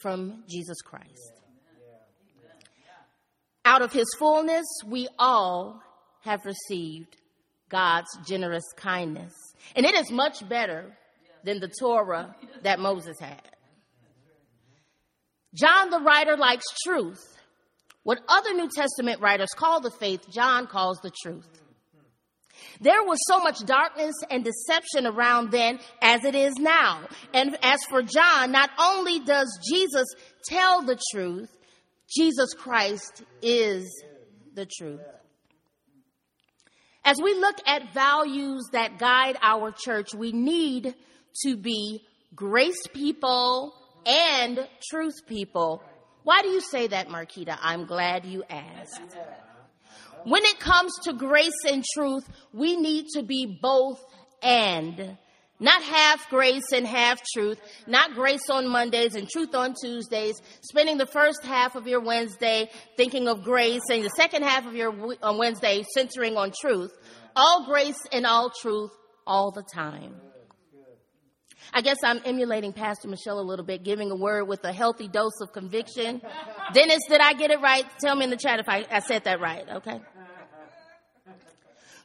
from 0.00 0.44
Jesus 0.48 0.80
Christ. 0.82 1.32
Out 3.64 3.82
of 3.82 3.92
his 3.92 4.06
fullness, 4.18 4.66
we 4.86 5.08
all 5.18 5.82
have 6.22 6.40
received 6.44 7.16
God's 7.70 8.08
generous 8.26 8.64
kindness. 8.76 9.32
And 9.74 9.86
it 9.86 9.94
is 9.94 10.10
much 10.10 10.46
better 10.48 10.92
than 11.44 11.60
the 11.60 11.72
Torah 11.80 12.34
that 12.62 12.78
Moses 12.78 13.18
had. 13.18 13.40
John 15.54 15.90
the 15.90 16.00
writer 16.00 16.36
likes 16.36 16.64
truth. 16.84 17.20
What 18.02 18.20
other 18.28 18.54
New 18.54 18.68
Testament 18.74 19.20
writers 19.20 19.50
call 19.56 19.80
the 19.80 19.90
faith, 19.90 20.20
John 20.30 20.66
calls 20.66 20.98
the 21.02 21.12
truth. 21.22 21.48
There 22.80 23.02
was 23.02 23.18
so 23.26 23.40
much 23.40 23.58
darkness 23.60 24.14
and 24.30 24.44
deception 24.44 25.06
around 25.06 25.50
then 25.50 25.80
as 26.02 26.24
it 26.24 26.34
is 26.34 26.54
now. 26.58 27.00
And 27.34 27.56
as 27.62 27.80
for 27.88 28.02
John, 28.02 28.52
not 28.52 28.70
only 28.78 29.20
does 29.20 29.58
Jesus 29.70 30.06
tell 30.44 30.82
the 30.82 30.98
truth, 31.12 31.50
Jesus 32.08 32.54
Christ 32.54 33.22
is 33.42 33.86
the 34.54 34.66
truth. 34.66 35.00
As 37.10 37.20
we 37.20 37.34
look 37.34 37.56
at 37.66 37.92
values 37.92 38.68
that 38.70 38.96
guide 38.96 39.36
our 39.42 39.72
church, 39.72 40.14
we 40.14 40.30
need 40.30 40.94
to 41.42 41.56
be 41.56 42.04
grace 42.36 42.86
people 42.94 43.74
and 44.06 44.68
truth 44.88 45.26
people. 45.26 45.82
Why 46.22 46.42
do 46.42 46.50
you 46.50 46.60
say 46.60 46.86
that, 46.86 47.08
Marquita? 47.08 47.58
I'm 47.60 47.84
glad 47.86 48.26
you 48.26 48.44
asked. 48.48 49.00
When 50.22 50.44
it 50.44 50.60
comes 50.60 50.96
to 51.02 51.12
grace 51.12 51.64
and 51.68 51.84
truth, 51.94 52.30
we 52.52 52.76
need 52.76 53.06
to 53.14 53.24
be 53.24 53.58
both 53.60 54.00
and. 54.40 55.18
Not 55.60 55.82
half 55.82 56.28
grace 56.30 56.72
and 56.72 56.86
half 56.86 57.20
truth, 57.34 57.60
not 57.86 58.14
grace 58.14 58.48
on 58.50 58.66
Mondays 58.66 59.14
and 59.14 59.28
truth 59.28 59.54
on 59.54 59.74
Tuesdays, 59.80 60.40
spending 60.62 60.96
the 60.96 61.06
first 61.06 61.44
half 61.44 61.76
of 61.76 61.86
your 61.86 62.00
Wednesday 62.00 62.70
thinking 62.96 63.28
of 63.28 63.44
grace 63.44 63.82
and 63.90 64.02
the 64.02 64.10
second 64.16 64.42
half 64.42 64.66
of 64.66 64.74
your 64.74 64.90
Wednesday 64.90 65.84
centering 65.94 66.38
on 66.38 66.50
truth. 66.58 66.92
All 67.36 67.66
grace 67.66 68.00
and 68.10 68.26
all 68.26 68.50
truth 68.50 68.90
all 69.26 69.50
the 69.50 69.62
time. 69.62 70.14
I 71.72 71.82
guess 71.82 71.98
I'm 72.02 72.20
emulating 72.24 72.72
Pastor 72.72 73.08
Michelle 73.08 73.38
a 73.38 73.42
little 73.42 73.64
bit, 73.64 73.84
giving 73.84 74.10
a 74.10 74.16
word 74.16 74.44
with 74.44 74.64
a 74.64 74.72
healthy 74.72 75.08
dose 75.08 75.40
of 75.40 75.52
conviction. 75.52 76.20
Dennis, 76.72 77.00
did 77.08 77.20
I 77.20 77.34
get 77.34 77.50
it 77.50 77.60
right? 77.60 77.84
Tell 78.00 78.16
me 78.16 78.24
in 78.24 78.30
the 78.30 78.36
chat 78.36 78.60
if 78.60 78.68
I, 78.68 78.86
I 78.90 79.00
said 79.00 79.24
that 79.24 79.40
right, 79.40 79.68
okay? 79.76 80.00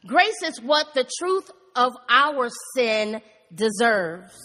Grace 0.06 0.42
is 0.44 0.60
what 0.60 0.94
the 0.94 1.08
truth 1.18 1.50
of 1.74 1.94
our 2.08 2.48
sin 2.76 3.20
deserves. 3.54 4.36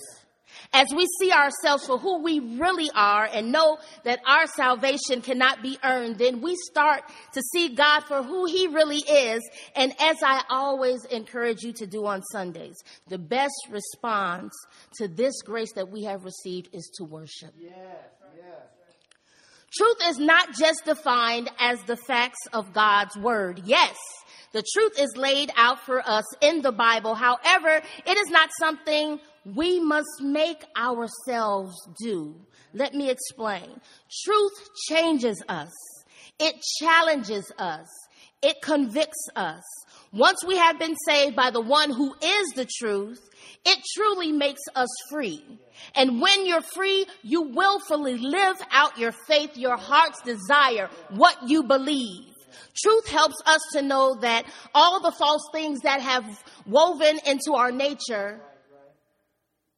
As 0.74 0.88
we 0.96 1.06
see 1.20 1.34
ourselves 1.34 1.86
for 1.86 1.98
who 1.98 2.24
we 2.24 2.40
really 2.40 2.90
are 2.96 3.26
and 3.26 3.52
know 3.52 3.78
that 4.06 4.22
our 4.26 4.48
salvation 4.48 5.22
cannot 5.22 5.62
be 5.62 5.78
earned, 5.84 6.18
then 6.18 6.40
we 6.40 6.56
start 6.72 7.04
to 7.34 7.42
see 7.52 7.76
God 7.76 8.02
for 8.02 8.24
who 8.24 8.46
He 8.46 8.68
really 8.68 9.00
is. 9.00 9.42
And 9.76 9.94
as 10.00 10.18
I 10.24 10.44
always 10.50 11.04
encourage 11.06 11.62
you 11.64 11.74
to 11.74 11.86
do 11.86 12.06
on 12.06 12.22
Sundays, 12.32 12.78
the 13.10 13.18
best 13.18 13.68
response 13.70 14.54
to 14.96 15.10
this 15.10 15.42
grace 15.42 15.74
that 15.76 15.90
we 15.90 16.04
have 16.04 16.24
received 16.24 16.70
is 16.74 16.90
to 16.96 17.04
worship. 17.04 17.54
Yes, 17.58 17.74
yes. 18.38 18.71
Truth 19.74 19.98
is 20.08 20.20
not 20.20 20.50
just 20.60 20.84
defined 20.86 21.50
as 21.58 21.82
the 21.84 21.96
facts 21.96 22.40
of 22.52 22.74
God's 22.74 23.16
word. 23.16 23.62
Yes, 23.64 23.96
the 24.52 24.64
truth 24.74 25.00
is 25.00 25.16
laid 25.16 25.50
out 25.56 25.80
for 25.80 26.02
us 26.06 26.26
in 26.42 26.62
the 26.62 26.74
Bible. 26.74 27.16
However, 27.16 27.82
it 28.06 28.18
is 28.18 28.30
not 28.30 28.50
something 28.60 29.20
we 29.46 29.80
must 29.80 30.22
make 30.22 30.66
ourselves 30.76 31.74
do. 32.04 32.36
Let 32.74 32.94
me 32.94 33.10
explain. 33.10 33.80
Truth 34.26 34.70
changes 34.90 35.42
us. 35.48 35.72
It 36.38 36.56
challenges 36.80 37.50
us. 37.58 37.88
It 38.42 38.62
convicts 38.62 39.30
us. 39.38 39.64
Once 40.14 40.44
we 40.46 40.58
have 40.58 40.78
been 40.78 40.96
saved 41.06 41.36
by 41.36 41.52
the 41.52 41.62
one 41.62 41.90
who 41.90 42.14
is 42.22 42.50
the 42.56 42.68
truth, 42.80 43.30
it 43.66 43.80
truly 43.96 44.32
makes 44.32 44.62
us 44.76 44.90
free. 45.10 45.44
And 45.96 46.22
when 46.22 46.46
you're 46.46 46.62
free, 46.62 47.06
you 47.24 47.44
willfully 47.44 48.18
live 48.18 48.58
out 48.72 48.98
your 48.98 49.14
faith, 49.28 49.56
your 49.56 49.78
heart's 49.78 50.22
desire, 50.22 50.90
what 51.10 51.38
you 51.48 51.64
believe. 51.64 52.26
Truth 52.76 53.08
helps 53.08 53.36
us 53.46 53.62
to 53.74 53.82
know 53.82 54.16
that 54.22 54.46
all 54.74 55.02
the 55.02 55.12
false 55.12 55.44
things 55.54 55.82
that 55.82 56.02
have 56.02 56.26
woven 56.66 57.20
into 57.26 57.54
our 57.54 57.72
nature, 57.72 58.42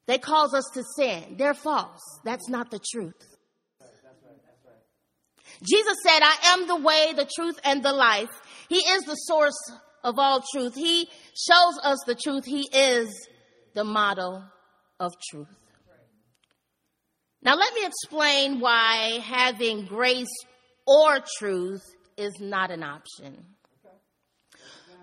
they 0.07 0.17
cause 0.17 0.53
us 0.53 0.65
to 0.73 0.83
sin. 0.95 1.35
They're 1.37 1.53
false. 1.53 2.01
That's 2.23 2.49
not 2.49 2.71
the 2.71 2.79
truth. 2.91 3.13
Jesus 5.61 5.97
said, 6.03 6.19
I 6.21 6.35
am 6.45 6.67
the 6.67 6.75
way, 6.75 7.13
the 7.15 7.29
truth, 7.35 7.59
and 7.63 7.83
the 7.83 7.93
life. 7.93 8.29
He 8.69 8.77
is 8.77 9.03
the 9.03 9.15
source 9.15 9.57
of 10.03 10.19
all 10.19 10.43
truth. 10.53 10.75
He 10.75 11.09
shows 11.35 11.79
us 11.83 11.99
the 12.05 12.15
truth. 12.15 12.45
He 12.45 12.67
is 12.71 13.09
the 13.73 13.83
model 13.83 14.43
of 14.99 15.13
truth. 15.31 15.47
Now, 17.41 17.55
let 17.55 17.73
me 17.73 17.85
explain 17.85 18.59
why 18.59 19.19
having 19.23 19.85
grace 19.85 20.33
or 20.87 21.19
truth 21.37 21.81
is 22.17 22.33
not 22.39 22.71
an 22.71 22.83
option. 22.83 23.45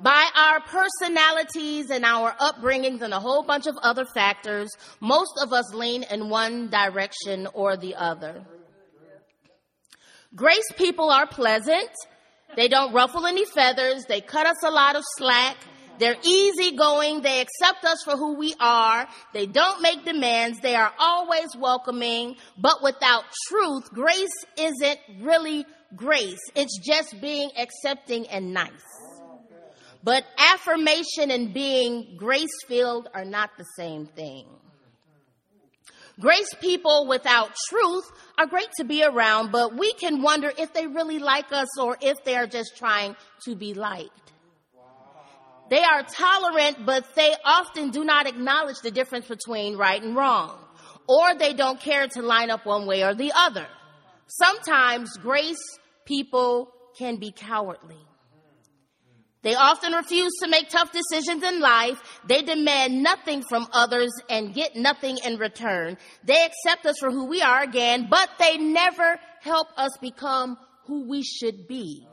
By 0.02 0.26
our 0.34 0.60
personalities 0.60 1.90
and 1.90 2.06
our 2.06 2.32
upbringings 2.32 3.02
and 3.02 3.12
a 3.12 3.20
whole 3.20 3.42
bunch 3.42 3.66
of 3.66 3.76
other 3.82 4.06
factors, 4.06 4.70
most 5.00 5.32
of 5.42 5.52
us 5.52 5.74
lean 5.74 6.04
in 6.04 6.30
one 6.30 6.70
direction 6.70 7.46
or 7.52 7.76
the 7.76 7.94
other. 7.96 8.46
Grace 10.34 10.72
people 10.78 11.10
are 11.10 11.26
pleasant. 11.26 11.90
They 12.56 12.68
don't 12.68 12.92
ruffle 12.92 13.26
any 13.26 13.44
feathers. 13.44 14.04
They 14.06 14.20
cut 14.20 14.46
us 14.46 14.62
a 14.64 14.70
lot 14.70 14.96
of 14.96 15.02
slack. 15.16 15.56
They're 15.98 16.16
easygoing. 16.22 17.20
They 17.20 17.42
accept 17.42 17.84
us 17.84 18.02
for 18.04 18.16
who 18.16 18.34
we 18.34 18.54
are. 18.58 19.06
They 19.34 19.46
don't 19.46 19.82
make 19.82 20.04
demands. 20.04 20.58
They 20.60 20.74
are 20.74 20.92
always 20.98 21.48
welcoming. 21.56 22.36
But 22.56 22.82
without 22.82 23.24
truth, 23.48 23.90
grace 23.92 24.44
isn't 24.58 24.98
really 25.20 25.66
grace. 25.94 26.40
It's 26.54 26.78
just 26.78 27.20
being 27.20 27.50
accepting 27.58 28.26
and 28.28 28.54
nice. 28.54 28.70
But 30.02 30.24
affirmation 30.38 31.30
and 31.30 31.52
being 31.52 32.16
grace 32.16 32.48
filled 32.66 33.08
are 33.12 33.26
not 33.26 33.50
the 33.58 33.66
same 33.76 34.06
thing. 34.06 34.46
Grace 36.20 36.54
people 36.60 37.06
without 37.06 37.50
truth 37.68 38.04
are 38.36 38.46
great 38.46 38.68
to 38.76 38.84
be 38.84 39.02
around, 39.02 39.50
but 39.50 39.74
we 39.74 39.94
can 39.94 40.20
wonder 40.20 40.52
if 40.58 40.72
they 40.74 40.86
really 40.86 41.18
like 41.18 41.50
us 41.50 41.78
or 41.78 41.96
if 42.02 42.22
they 42.24 42.36
are 42.36 42.46
just 42.46 42.76
trying 42.76 43.16
to 43.44 43.56
be 43.56 43.72
liked. 43.72 44.12
They 45.70 45.82
are 45.82 46.02
tolerant, 46.02 46.84
but 46.84 47.14
they 47.14 47.32
often 47.44 47.90
do 47.90 48.04
not 48.04 48.26
acknowledge 48.26 48.80
the 48.82 48.90
difference 48.90 49.28
between 49.28 49.76
right 49.76 50.02
and 50.02 50.14
wrong, 50.14 50.58
or 51.08 51.34
they 51.36 51.54
don't 51.54 51.80
care 51.80 52.06
to 52.08 52.22
line 52.22 52.50
up 52.50 52.66
one 52.66 52.86
way 52.86 53.02
or 53.02 53.14
the 53.14 53.32
other. 53.34 53.66
Sometimes 54.26 55.16
grace 55.16 55.78
people 56.04 56.70
can 56.98 57.16
be 57.16 57.30
cowardly. 57.30 57.96
They 59.42 59.54
often 59.54 59.92
refuse 59.92 60.32
to 60.42 60.48
make 60.48 60.68
tough 60.68 60.92
decisions 60.92 61.42
in 61.42 61.60
life. 61.60 61.98
They 62.26 62.42
demand 62.42 63.02
nothing 63.02 63.42
from 63.42 63.68
others 63.72 64.10
and 64.28 64.52
get 64.52 64.76
nothing 64.76 65.18
in 65.24 65.38
return. 65.38 65.96
They 66.24 66.44
accept 66.44 66.84
us 66.84 66.98
for 66.98 67.10
who 67.10 67.26
we 67.26 67.40
are 67.40 67.62
again, 67.62 68.08
but 68.10 68.28
they 68.38 68.58
never 68.58 69.18
help 69.40 69.68
us 69.76 69.96
become 70.00 70.58
who 70.86 71.08
we 71.08 71.22
should 71.22 71.66
be. 71.66 72.06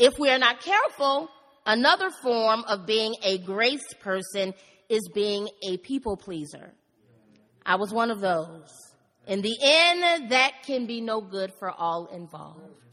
If 0.00 0.18
we 0.18 0.30
are 0.30 0.38
not 0.38 0.60
careful, 0.60 1.28
another 1.64 2.10
form 2.22 2.64
of 2.66 2.86
being 2.86 3.14
a 3.22 3.38
grace 3.38 3.94
person 4.00 4.54
is 4.88 5.08
being 5.14 5.48
a 5.68 5.76
people 5.76 6.16
pleaser. 6.16 6.72
I 7.64 7.76
was 7.76 7.92
one 7.92 8.10
of 8.10 8.20
those. 8.20 8.70
In 9.26 9.42
the 9.42 9.56
end, 9.60 10.30
that 10.30 10.62
can 10.64 10.86
be 10.86 11.00
no 11.00 11.20
good 11.20 11.52
for 11.58 11.70
all 11.70 12.06
involved. 12.06 12.87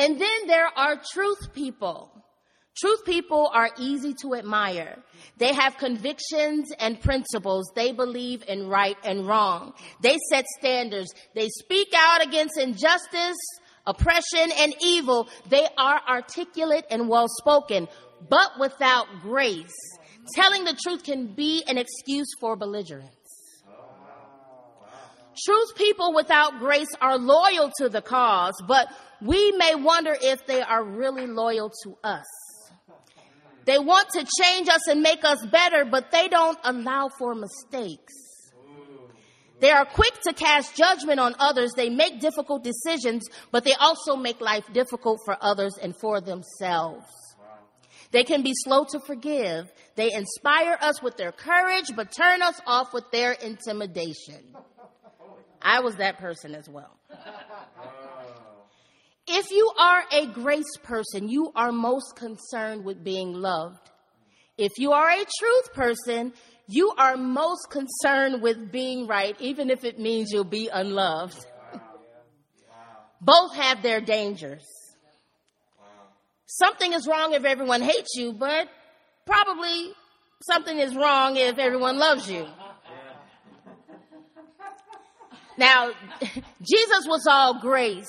And 0.00 0.18
then 0.18 0.46
there 0.46 0.66
are 0.66 0.96
truth 1.12 1.52
people. 1.52 2.10
Truth 2.74 3.04
people 3.04 3.50
are 3.52 3.68
easy 3.76 4.14
to 4.22 4.34
admire. 4.34 4.96
They 5.36 5.52
have 5.52 5.76
convictions 5.76 6.72
and 6.78 6.98
principles. 6.98 7.70
They 7.74 7.92
believe 7.92 8.42
in 8.48 8.66
right 8.68 8.96
and 9.04 9.26
wrong. 9.26 9.74
They 10.00 10.16
set 10.30 10.46
standards. 10.58 11.12
They 11.34 11.48
speak 11.50 11.88
out 11.94 12.26
against 12.26 12.58
injustice, 12.58 13.36
oppression, 13.86 14.50
and 14.56 14.72
evil. 14.80 15.28
They 15.50 15.68
are 15.76 16.00
articulate 16.08 16.86
and 16.90 17.06
well 17.06 17.28
spoken, 17.28 17.86
but 18.26 18.52
without 18.58 19.06
grace. 19.20 19.76
Telling 20.34 20.64
the 20.64 20.78
truth 20.82 21.04
can 21.04 21.34
be 21.34 21.62
an 21.68 21.76
excuse 21.76 22.28
for 22.40 22.56
belligerence. 22.56 23.10
Truth 25.44 25.74
people 25.76 26.14
without 26.14 26.58
grace 26.58 26.88
are 27.02 27.18
loyal 27.18 27.70
to 27.78 27.90
the 27.90 28.02
cause, 28.02 28.54
but 28.66 28.88
we 29.22 29.52
may 29.52 29.74
wonder 29.74 30.16
if 30.20 30.46
they 30.46 30.62
are 30.62 30.82
really 30.82 31.26
loyal 31.26 31.70
to 31.84 31.96
us. 32.02 32.26
They 33.64 33.78
want 33.78 34.08
to 34.14 34.26
change 34.40 34.68
us 34.68 34.88
and 34.88 35.02
make 35.02 35.24
us 35.24 35.44
better, 35.46 35.84
but 35.84 36.10
they 36.10 36.28
don't 36.28 36.58
allow 36.64 37.10
for 37.18 37.34
mistakes. 37.34 38.14
They 39.60 39.70
are 39.70 39.84
quick 39.84 40.18
to 40.22 40.32
cast 40.32 40.74
judgment 40.74 41.20
on 41.20 41.34
others. 41.38 41.72
They 41.76 41.90
make 41.90 42.20
difficult 42.20 42.64
decisions, 42.64 43.22
but 43.52 43.64
they 43.64 43.74
also 43.74 44.16
make 44.16 44.40
life 44.40 44.64
difficult 44.72 45.20
for 45.26 45.36
others 45.40 45.74
and 45.80 45.94
for 46.00 46.20
themselves. 46.22 47.06
They 48.10 48.24
can 48.24 48.42
be 48.42 48.52
slow 48.54 48.86
to 48.90 49.00
forgive. 49.00 49.70
They 49.94 50.10
inspire 50.12 50.78
us 50.80 51.02
with 51.02 51.16
their 51.16 51.30
courage, 51.30 51.92
but 51.94 52.10
turn 52.10 52.42
us 52.42 52.58
off 52.66 52.92
with 52.94 53.10
their 53.12 53.32
intimidation. 53.32 54.56
I 55.62 55.80
was 55.80 55.96
that 55.96 56.18
person 56.18 56.54
as 56.54 56.68
well. 56.68 56.99
If 59.32 59.52
you 59.52 59.70
are 59.78 60.02
a 60.10 60.26
grace 60.26 60.76
person, 60.82 61.28
you 61.28 61.52
are 61.54 61.70
most 61.70 62.16
concerned 62.16 62.84
with 62.84 63.04
being 63.04 63.32
loved. 63.32 63.88
If 64.58 64.72
you 64.76 64.90
are 64.90 65.08
a 65.08 65.24
truth 65.38 65.72
person, 65.72 66.32
you 66.66 66.92
are 66.98 67.16
most 67.16 67.70
concerned 67.70 68.42
with 68.42 68.72
being 68.72 69.06
right, 69.06 69.36
even 69.38 69.70
if 69.70 69.84
it 69.84 70.00
means 70.00 70.32
you'll 70.32 70.42
be 70.42 70.68
unloved. 70.68 71.46
Both 73.20 73.54
have 73.54 73.82
their 73.82 74.00
dangers. 74.00 74.64
Something 76.46 76.92
is 76.92 77.06
wrong 77.06 77.32
if 77.32 77.44
everyone 77.44 77.82
hates 77.82 78.16
you, 78.16 78.32
but 78.32 78.68
probably 79.26 79.92
something 80.42 80.76
is 80.76 80.96
wrong 80.96 81.36
if 81.36 81.56
everyone 81.56 82.00
loves 82.00 82.28
you. 82.28 82.48
Now, 85.56 85.92
Jesus 86.20 87.06
was 87.06 87.28
all 87.30 87.60
grace. 87.60 88.08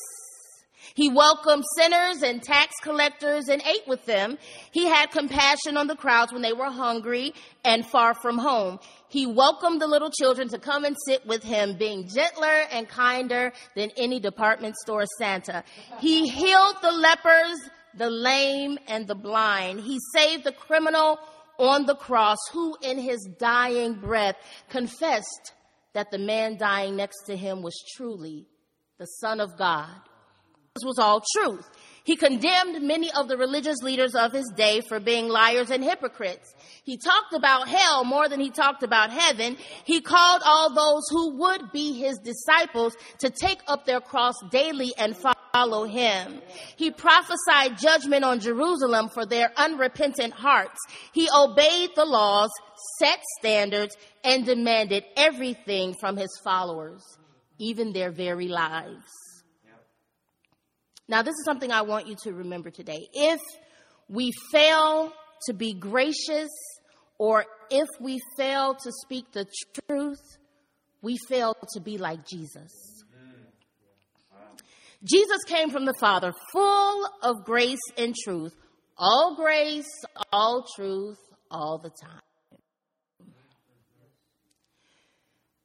He 0.94 1.10
welcomed 1.10 1.64
sinners 1.78 2.22
and 2.22 2.42
tax 2.42 2.74
collectors 2.82 3.48
and 3.48 3.62
ate 3.62 3.88
with 3.88 4.06
them. 4.06 4.38
He 4.72 4.86
had 4.86 5.12
compassion 5.12 5.78
on 5.78 5.88
the 5.88 5.96
crowds 5.96 6.34
when 6.34 6.42
they 6.42 6.54
were 6.54 6.70
hungry 6.70 7.34
and 7.64 7.86
far 7.86 8.14
from 8.14 8.38
home. 8.38 8.80
He 9.08 9.26
welcomed 9.26 9.82
the 9.82 9.88
little 9.88 10.12
children 10.12 10.48
to 10.50 10.60
come 10.60 10.86
and 10.86 10.96
sit 11.06 11.26
with 11.26 11.44
him, 11.44 11.78
being 11.78 12.08
gentler 12.08 12.64
and 12.72 12.88
kinder 12.88 13.54
than 13.76 13.92
any 13.98 14.20
department 14.20 14.76
store 14.78 15.06
Santa. 15.18 15.64
He 16.00 16.28
healed 16.28 16.78
the 16.82 16.92
lepers, 16.92 17.70
the 17.96 18.10
lame, 18.10 18.78
and 18.88 19.08
the 19.08 19.16
blind. 19.16 19.82
He 19.82 20.00
saved 20.14 20.44
the 20.44 20.54
criminal 20.54 21.20
on 21.58 21.86
the 21.86 21.96
cross 21.96 22.40
who 22.52 22.76
in 22.82 22.98
his 22.98 23.28
dying 23.40 23.94
breath 23.94 24.36
confessed 24.70 25.54
that 25.94 26.10
the 26.10 26.18
man 26.18 26.58
dying 26.58 26.96
next 26.96 27.24
to 27.26 27.36
him 27.36 27.62
was 27.62 27.76
truly 27.96 28.48
the 28.98 29.06
Son 29.06 29.40
of 29.40 29.58
God. 29.58 29.90
This 30.76 30.86
was 30.86 31.00
all 31.00 31.22
truth. 31.36 31.70
He 32.06 32.16
condemned 32.16 32.82
many 32.82 33.12
of 33.12 33.28
the 33.28 33.36
religious 33.36 33.84
leaders 33.84 34.16
of 34.16 34.32
his 34.32 34.50
day 34.56 34.80
for 34.80 35.02
being 35.02 35.28
liars 35.28 35.70
and 35.70 35.84
hypocrites. 35.84 36.56
He 36.86 36.96
talked 36.96 37.34
about 37.34 37.68
hell 37.68 38.06
more 38.06 38.30
than 38.30 38.40
he 38.40 38.52
talked 38.52 38.82
about 38.82 39.12
heaven. 39.12 39.58
He 39.84 40.00
called 40.00 40.42
all 40.46 40.74
those 40.74 41.04
who 41.10 41.38
would 41.40 41.74
be 41.74 42.00
his 42.00 42.18
disciples 42.20 42.96
to 43.20 43.30
take 43.30 43.60
up 43.68 43.86
their 43.86 44.00
cross 44.00 44.36
daily 44.50 44.94
and 44.98 45.18
follow 45.54 45.84
him. 45.84 46.42
He 46.78 46.90
prophesied 46.90 47.78
judgment 47.78 48.24
on 48.24 48.40
Jerusalem 48.40 49.10
for 49.14 49.26
their 49.26 49.52
unrepentant 49.58 50.34
hearts. 50.34 50.80
He 51.12 51.28
obeyed 51.36 51.90
the 51.98 52.06
laws, 52.06 52.50
set 52.98 53.20
standards, 53.40 53.98
and 54.24 54.46
demanded 54.46 55.04
everything 55.18 55.96
from 56.00 56.16
his 56.16 56.40
followers, 56.46 57.04
even 57.60 57.92
their 57.92 58.10
very 58.10 58.48
lives. 58.48 59.31
Now, 61.12 61.24
this 61.24 61.34
is 61.34 61.44
something 61.44 61.74
I 61.74 61.82
want 61.82 62.08
you 62.08 62.16
to 62.24 62.32
remember 62.32 62.70
today. 62.70 63.10
If 63.14 63.42
we 64.08 64.32
fail 64.50 65.12
to 65.48 65.54
be 65.54 65.74
gracious 65.74 66.50
or 67.18 67.44
if 67.70 67.90
we 68.00 68.22
fail 68.38 68.76
to 68.76 68.92
speak 69.04 69.26
the 69.34 69.46
truth, 69.90 70.22
we 71.02 71.18
fail 71.28 71.54
to 71.74 71.82
be 71.82 71.98
like 71.98 72.26
Jesus. 72.26 72.72
Jesus 75.04 75.44
came 75.48 75.70
from 75.70 75.84
the 75.84 75.96
Father, 76.00 76.32
full 76.54 77.06
of 77.24 77.44
grace 77.44 77.82
and 77.98 78.16
truth, 78.16 78.56
all 78.98 79.36
grace, 79.36 79.92
all 80.32 80.66
truth, 80.78 81.18
all 81.50 81.78
the 81.78 81.90
time. 81.90 82.22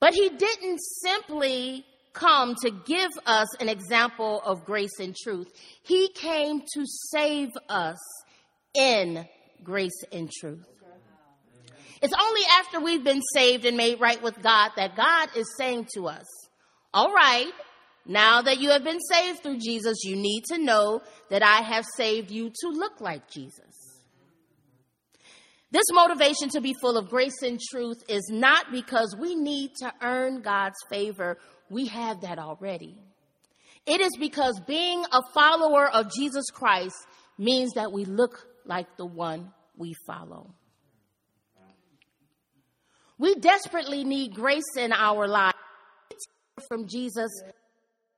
But 0.00 0.12
he 0.12 0.28
didn't 0.28 0.80
simply 1.04 1.85
come 2.16 2.55
to 2.62 2.70
give 2.70 3.11
us 3.26 3.48
an 3.61 3.68
example 3.68 4.40
of 4.44 4.64
grace 4.64 4.98
and 4.98 5.14
truth. 5.14 5.48
He 5.83 6.09
came 6.09 6.61
to 6.61 6.85
save 7.12 7.50
us 7.68 7.98
in 8.74 9.26
grace 9.62 10.02
and 10.12 10.31
truth. 10.31 10.66
It's 12.02 12.14
only 12.20 12.42
after 12.59 12.81
we've 12.81 13.05
been 13.05 13.22
saved 13.35 13.64
and 13.64 13.76
made 13.76 14.00
right 14.00 14.22
with 14.22 14.40
God 14.42 14.70
that 14.76 14.96
God 14.96 15.29
is 15.37 15.46
saying 15.57 15.88
to 15.94 16.09
us, 16.09 16.26
all 16.92 17.12
right, 17.12 17.50
now 18.05 18.42
that 18.42 18.61
you 18.61 18.70
have 18.70 18.85
been 18.85 19.00
saved 19.00 19.42
through 19.42 19.59
Jesus, 19.59 20.05
you 20.05 20.16
need 20.16 20.44
to 20.48 20.59
know 20.59 21.02
that 21.31 21.42
I 21.42 21.62
have 21.62 21.85
saved 21.96 22.31
you 22.31 22.50
to 22.50 22.68
look 22.68 23.00
like 23.00 23.29
Jesus. 23.31 23.61
This 25.72 25.87
motivation 25.90 26.48
to 26.50 26.61
be 26.61 26.74
full 26.81 26.96
of 26.96 27.09
grace 27.09 27.42
and 27.42 27.61
truth 27.61 28.02
is 28.09 28.29
not 28.31 28.70
because 28.70 29.16
we 29.18 29.35
need 29.35 29.72
to 29.81 29.92
earn 30.00 30.40
God's 30.40 30.79
favor 30.88 31.38
we 31.70 31.87
have 31.87 32.22
that 32.22 32.38
already. 32.38 32.96
It 33.87 34.00
is 34.00 34.12
because 34.18 34.61
being 34.66 35.05
a 35.12 35.22
follower 35.33 35.88
of 35.88 36.12
Jesus 36.12 36.50
Christ 36.50 36.96
means 37.38 37.74
that 37.74 37.92
we 37.92 38.05
look 38.05 38.46
like 38.64 38.96
the 38.96 39.07
one 39.07 39.52
we 39.76 39.94
follow. 40.07 40.55
We 43.18 43.35
desperately 43.37 44.05
need 44.05 44.35
grace 44.35 44.76
in 44.76 44.92
our 44.92 45.26
lives 45.26 45.57
from 46.68 46.87
Jesus. 46.87 47.31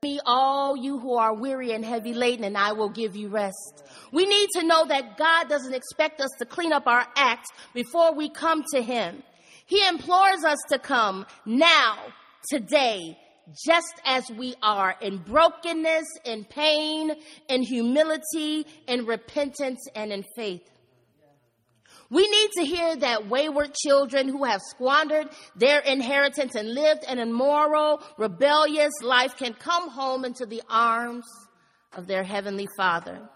Me, 0.03 0.21
all 0.25 0.77
you 0.77 0.99
who 0.99 1.15
are 1.15 1.35
weary 1.35 1.73
and 1.73 1.85
heavy 1.85 2.15
laden, 2.15 2.45
and 2.45 2.57
I 2.57 2.73
will 2.73 2.89
give 2.89 3.17
you 3.17 3.29
rest. 3.29 3.85
We 4.13 4.27
need 4.27 4.49
to 4.55 4.67
know 4.67 4.87
that 4.87 5.17
God 5.17 5.49
doesn't 5.49 5.75
expect 5.75 6.21
us 6.21 6.31
to 6.39 6.47
clean 6.47 6.73
up 6.73 6.87
our 6.87 7.07
act 7.17 7.49
before 7.75 8.15
we 8.15 8.29
come 8.29 8.65
to 8.75 8.83
Him. 8.83 9.23
He 9.67 9.87
implores 9.87 10.45
us 10.45 10.59
to 10.71 10.79
come 10.79 11.27
now, 11.45 11.99
today, 12.49 13.19
just 13.67 14.01
as 14.05 14.31
we 14.31 14.55
are 14.63 14.95
in 15.01 15.19
brokenness, 15.19 16.07
in 16.25 16.45
pain, 16.45 17.13
in 17.49 17.63
humility, 17.63 18.67
in 18.87 19.07
repentance, 19.07 19.81
and 19.95 20.13
in 20.13 20.25
faith. 20.37 20.69
We 22.11 22.27
need 22.27 22.51
to 22.53 22.65
hear 22.65 22.97
that 22.97 23.29
wayward 23.29 23.75
children 23.75 24.29
who 24.29 24.45
have 24.45 24.63
squandered 24.63 25.29
their 25.57 25.81
inheritance 25.81 26.55
and 26.55 26.73
lived 26.73 27.05
an 27.05 27.19
immoral, 27.19 28.03
rebellious 28.17 28.95
life 29.03 29.37
can 29.37 29.53
come 29.53 29.91
home 29.91 30.25
into 30.25 30.47
the 30.47 30.63
arms 30.71 31.27
of 31.93 32.07
their 32.07 32.25
heavenly 32.25 32.67
Father. 32.79 33.29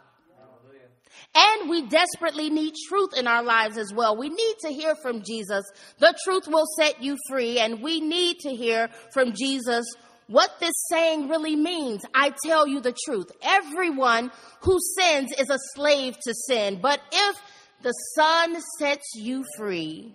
And 1.34 1.70
we 1.70 1.86
desperately 1.86 2.50
need 2.50 2.74
truth 2.88 3.16
in 3.16 3.26
our 3.26 3.42
lives 3.42 3.78
as 3.78 3.92
well. 3.94 4.16
We 4.16 4.28
need 4.28 4.54
to 4.62 4.68
hear 4.68 4.94
from 4.96 5.22
Jesus. 5.22 5.64
The 5.98 6.14
truth 6.24 6.46
will 6.46 6.66
set 6.78 7.02
you 7.02 7.16
free. 7.28 7.58
And 7.58 7.82
we 7.82 8.00
need 8.00 8.38
to 8.40 8.50
hear 8.50 8.90
from 9.14 9.32
Jesus 9.32 9.86
what 10.26 10.60
this 10.60 10.74
saying 10.90 11.28
really 11.28 11.56
means. 11.56 12.02
I 12.14 12.34
tell 12.44 12.66
you 12.66 12.80
the 12.80 12.94
truth. 13.06 13.30
Everyone 13.42 14.30
who 14.60 14.78
sins 14.98 15.32
is 15.38 15.48
a 15.48 15.58
slave 15.74 16.16
to 16.24 16.34
sin. 16.48 16.80
But 16.82 17.00
if 17.10 17.36
the 17.82 17.92
Son 18.14 18.56
sets 18.78 19.14
you 19.16 19.44
free, 19.56 20.14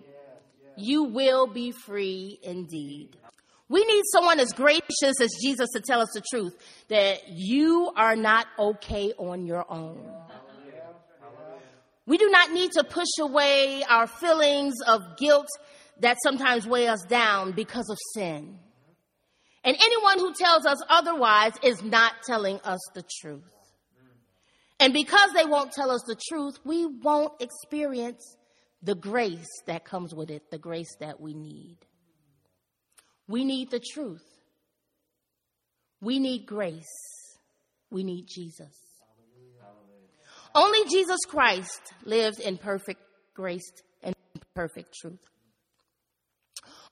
you 0.76 1.02
will 1.02 1.48
be 1.48 1.72
free 1.72 2.38
indeed. 2.42 3.16
We 3.68 3.84
need 3.84 4.04
someone 4.12 4.40
as 4.40 4.52
gracious 4.52 5.20
as 5.20 5.30
Jesus 5.42 5.68
to 5.74 5.80
tell 5.80 6.00
us 6.00 6.08
the 6.14 6.22
truth 6.30 6.56
that 6.88 7.28
you 7.28 7.92
are 7.96 8.16
not 8.16 8.46
okay 8.58 9.12
on 9.18 9.46
your 9.46 9.70
own. 9.70 10.00
We 12.08 12.16
do 12.16 12.30
not 12.30 12.52
need 12.52 12.72
to 12.72 12.84
push 12.84 13.18
away 13.20 13.82
our 13.86 14.06
feelings 14.06 14.76
of 14.86 15.18
guilt 15.18 15.46
that 16.00 16.16
sometimes 16.22 16.66
weigh 16.66 16.88
us 16.88 17.02
down 17.02 17.52
because 17.52 17.90
of 17.90 17.98
sin. 18.14 18.58
And 19.62 19.76
anyone 19.78 20.18
who 20.18 20.32
tells 20.32 20.64
us 20.64 20.78
otherwise 20.88 21.52
is 21.62 21.82
not 21.82 22.14
telling 22.24 22.60
us 22.64 22.80
the 22.94 23.04
truth. 23.20 23.52
And 24.80 24.94
because 24.94 25.34
they 25.34 25.44
won't 25.44 25.72
tell 25.72 25.90
us 25.90 26.00
the 26.06 26.16
truth, 26.30 26.58
we 26.64 26.86
won't 26.86 27.42
experience 27.42 28.38
the 28.82 28.94
grace 28.94 29.60
that 29.66 29.84
comes 29.84 30.14
with 30.14 30.30
it, 30.30 30.50
the 30.50 30.56
grace 30.56 30.96
that 31.00 31.20
we 31.20 31.34
need. 31.34 31.76
We 33.26 33.44
need 33.44 33.70
the 33.70 33.82
truth. 33.92 34.24
We 36.00 36.20
need 36.20 36.46
grace. 36.46 36.86
We 37.90 38.02
need 38.02 38.28
Jesus. 38.34 38.87
Only 40.58 40.90
Jesus 40.90 41.20
Christ 41.28 41.94
lived 42.04 42.40
in 42.40 42.58
perfect 42.58 43.00
grace 43.32 43.70
and 44.02 44.12
perfect 44.56 44.92
truth. 45.00 45.22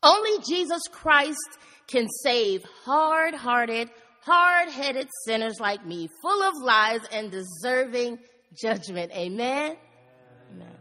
Only 0.04 0.38
Jesus 0.48 0.82
Christ 0.92 1.48
can 1.88 2.06
save 2.22 2.62
hard 2.84 3.34
hearted, 3.34 3.90
hard 4.22 4.68
headed 4.68 5.08
sinners 5.24 5.58
like 5.58 5.84
me, 5.84 6.08
full 6.22 6.44
of 6.44 6.54
lies 6.62 7.00
and 7.12 7.32
deserving 7.32 8.20
judgment. 8.62 9.10
Amen. 9.10 9.76
Amen. 10.52 10.76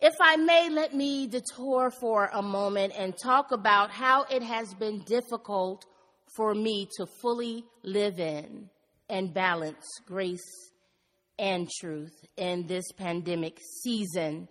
If 0.00 0.14
I 0.20 0.34
may, 0.38 0.70
let 0.70 0.92
me 0.92 1.28
detour 1.28 1.92
for 2.00 2.30
a 2.32 2.42
moment 2.42 2.94
and 2.98 3.14
talk 3.16 3.52
about 3.52 3.92
how 3.92 4.24
it 4.24 4.42
has 4.42 4.74
been 4.74 5.04
difficult 5.04 5.84
for 6.34 6.52
me 6.52 6.88
to 6.96 7.06
fully 7.22 7.64
live 7.84 8.18
in 8.18 8.70
and 9.08 9.32
balance 9.34 9.84
grace 10.06 10.70
and 11.38 11.68
truth 11.80 12.14
in 12.36 12.66
this 12.66 12.84
pandemic 12.96 13.58
season, 13.82 14.48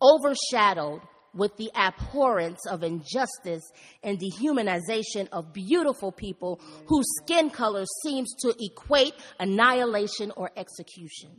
overshadowed 0.00 1.00
with 1.34 1.56
the 1.56 1.70
abhorrence 1.74 2.60
of 2.68 2.82
injustice 2.82 3.62
and 4.02 4.18
dehumanization 4.18 5.28
of 5.30 5.52
beautiful 5.52 6.10
people 6.10 6.60
whose 6.86 7.06
skin 7.22 7.50
color 7.50 7.84
seems 8.02 8.34
to 8.40 8.54
equate 8.58 9.14
annihilation 9.38 10.32
or 10.36 10.50
execution. 10.56 11.30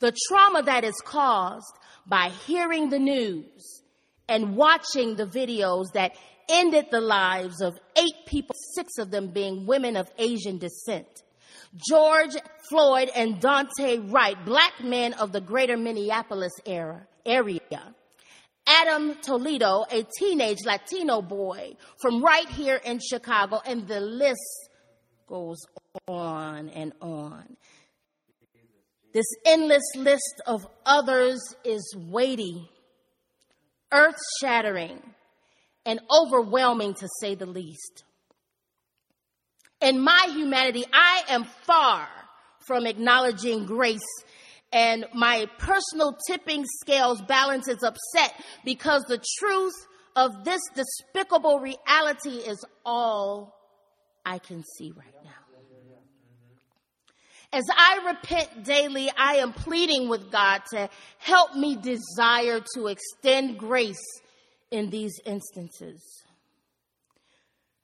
The 0.00 0.14
trauma 0.28 0.62
that 0.62 0.84
is 0.84 1.00
caused 1.04 1.72
by 2.06 2.30
hearing 2.46 2.90
the 2.90 2.98
news 2.98 3.82
and 4.28 4.56
watching 4.56 5.16
the 5.16 5.26
videos 5.26 5.86
that 5.94 6.12
ended 6.50 6.86
the 6.90 7.00
lives 7.00 7.60
of 7.60 7.78
eight 7.96 8.26
people, 8.26 8.54
six 8.74 8.98
of 8.98 9.10
them 9.10 9.28
being 9.28 9.66
women 9.66 9.96
of 9.96 10.10
Asian 10.18 10.58
descent 10.58 11.06
George 11.76 12.34
Floyd 12.68 13.10
and 13.14 13.40
Daunte 13.40 14.12
Wright, 14.12 14.36
black 14.44 14.82
men 14.82 15.12
of 15.14 15.30
the 15.32 15.40
greater 15.40 15.76
Minneapolis 15.76 16.52
era, 16.66 17.06
area. 17.24 17.94
Adam 18.66 19.14
Toledo, 19.22 19.84
a 19.90 20.04
teenage 20.18 20.58
Latino 20.64 21.22
boy 21.22 21.76
from 22.00 22.22
right 22.22 22.48
here 22.48 22.80
in 22.84 22.98
Chicago, 22.98 23.60
and 23.64 23.86
the 23.86 24.00
list 24.00 24.68
goes 25.28 25.58
on 26.06 26.68
and 26.70 26.92
on. 27.00 27.56
This 29.12 29.26
endless 29.44 29.82
list 29.96 30.42
of 30.46 30.66
others 30.84 31.40
is 31.64 31.94
weighty, 31.96 32.68
earth 33.92 34.18
shattering, 34.40 35.00
and 35.86 36.00
overwhelming 36.10 36.94
to 36.94 37.08
say 37.20 37.34
the 37.34 37.46
least. 37.46 38.04
In 39.80 40.00
my 40.00 40.28
humanity, 40.32 40.84
I 40.92 41.22
am 41.30 41.44
far 41.44 42.08
from 42.66 42.86
acknowledging 42.86 43.64
grace 43.64 44.00
and 44.72 45.06
my 45.14 45.46
personal 45.58 46.16
tipping 46.28 46.64
scales 46.80 47.20
balance 47.22 47.66
is 47.66 47.82
upset 47.82 48.32
because 48.64 49.02
the 49.04 49.22
truth 49.38 49.74
of 50.14 50.44
this 50.44 50.60
despicable 50.74 51.58
reality 51.58 52.36
is 52.36 52.64
all 52.84 53.56
I 54.24 54.38
can 54.38 54.62
see 54.76 54.92
right 54.92 55.14
now. 55.24 55.30
As 57.52 57.64
I 57.68 58.12
repent 58.12 58.64
daily, 58.64 59.10
I 59.16 59.36
am 59.36 59.52
pleading 59.52 60.08
with 60.08 60.30
God 60.30 60.62
to 60.70 60.88
help 61.18 61.56
me 61.56 61.74
desire 61.74 62.60
to 62.76 62.86
extend 62.86 63.58
grace 63.58 63.98
in 64.70 64.90
these 64.90 65.18
instances 65.24 66.02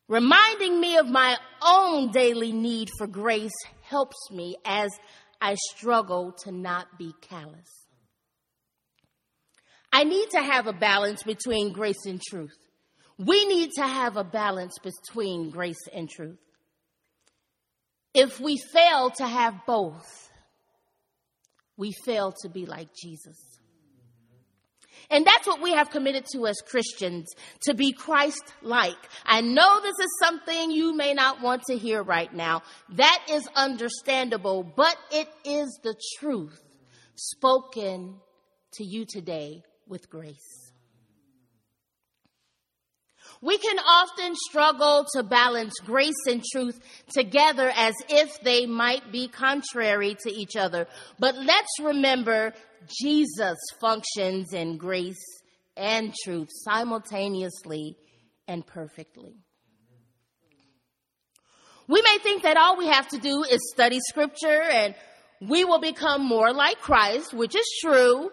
reminding 0.08 0.80
me 0.80 0.96
of 0.96 1.08
my 1.08 1.36
own 1.62 2.10
daily 2.10 2.52
need 2.52 2.90
for 2.96 3.06
grace 3.06 3.52
helps 3.82 4.30
me 4.30 4.56
as 4.64 4.90
I 5.40 5.56
struggle 5.70 6.32
to 6.44 6.52
not 6.52 6.98
be 6.98 7.12
callous. 7.20 7.68
I 9.92 10.04
need 10.04 10.28
to 10.30 10.42
have 10.42 10.66
a 10.66 10.72
balance 10.72 11.22
between 11.22 11.72
grace 11.72 12.06
and 12.06 12.20
truth. 12.20 12.56
We 13.18 13.46
need 13.46 13.70
to 13.76 13.86
have 13.86 14.16
a 14.16 14.24
balance 14.24 14.74
between 14.78 15.50
grace 15.50 15.88
and 15.92 16.08
truth. 16.08 16.38
If 18.12 18.40
we 18.40 18.58
fail 18.58 19.10
to 19.18 19.26
have 19.26 19.54
both, 19.66 20.30
we 21.76 21.92
fail 22.04 22.32
to 22.42 22.48
be 22.48 22.66
like 22.66 22.88
Jesus. 22.94 23.36
And 25.10 25.24
that's 25.24 25.46
what 25.46 25.62
we 25.62 25.72
have 25.72 25.90
committed 25.90 26.26
to 26.32 26.46
as 26.46 26.56
Christians, 26.66 27.28
to 27.62 27.74
be 27.74 27.92
Christ 27.92 28.42
like. 28.62 28.96
I 29.24 29.40
know 29.40 29.80
this 29.80 29.98
is 29.98 30.18
something 30.22 30.70
you 30.70 30.96
may 30.96 31.14
not 31.14 31.40
want 31.40 31.62
to 31.68 31.76
hear 31.76 32.02
right 32.02 32.32
now. 32.32 32.62
That 32.90 33.24
is 33.30 33.48
understandable, 33.54 34.62
but 34.62 34.96
it 35.12 35.28
is 35.44 35.78
the 35.82 35.94
truth 36.18 36.60
spoken 37.14 38.16
to 38.74 38.84
you 38.84 39.04
today 39.06 39.62
with 39.86 40.10
grace. 40.10 40.66
We 43.42 43.58
can 43.58 43.78
often 43.78 44.34
struggle 44.48 45.04
to 45.14 45.22
balance 45.22 45.74
grace 45.84 46.26
and 46.26 46.42
truth 46.52 46.80
together 47.10 47.70
as 47.74 47.94
if 48.08 48.40
they 48.40 48.66
might 48.66 49.12
be 49.12 49.28
contrary 49.28 50.16
to 50.22 50.32
each 50.32 50.56
other. 50.56 50.86
But 51.18 51.36
let's 51.36 51.80
remember 51.82 52.54
Jesus 52.88 53.58
functions 53.80 54.52
in 54.52 54.76
grace 54.76 55.24
and 55.76 56.14
truth 56.24 56.48
simultaneously 56.64 57.96
and 58.48 58.66
perfectly. 58.66 59.34
We 61.88 62.02
may 62.02 62.18
think 62.22 62.42
that 62.42 62.56
all 62.56 62.76
we 62.76 62.88
have 62.88 63.08
to 63.08 63.18
do 63.18 63.44
is 63.44 63.60
study 63.72 64.00
scripture 64.00 64.62
and 64.62 64.94
we 65.40 65.64
will 65.64 65.78
become 65.80 66.24
more 66.24 66.52
like 66.52 66.80
Christ, 66.80 67.32
which 67.34 67.54
is 67.54 67.66
true, 67.80 68.30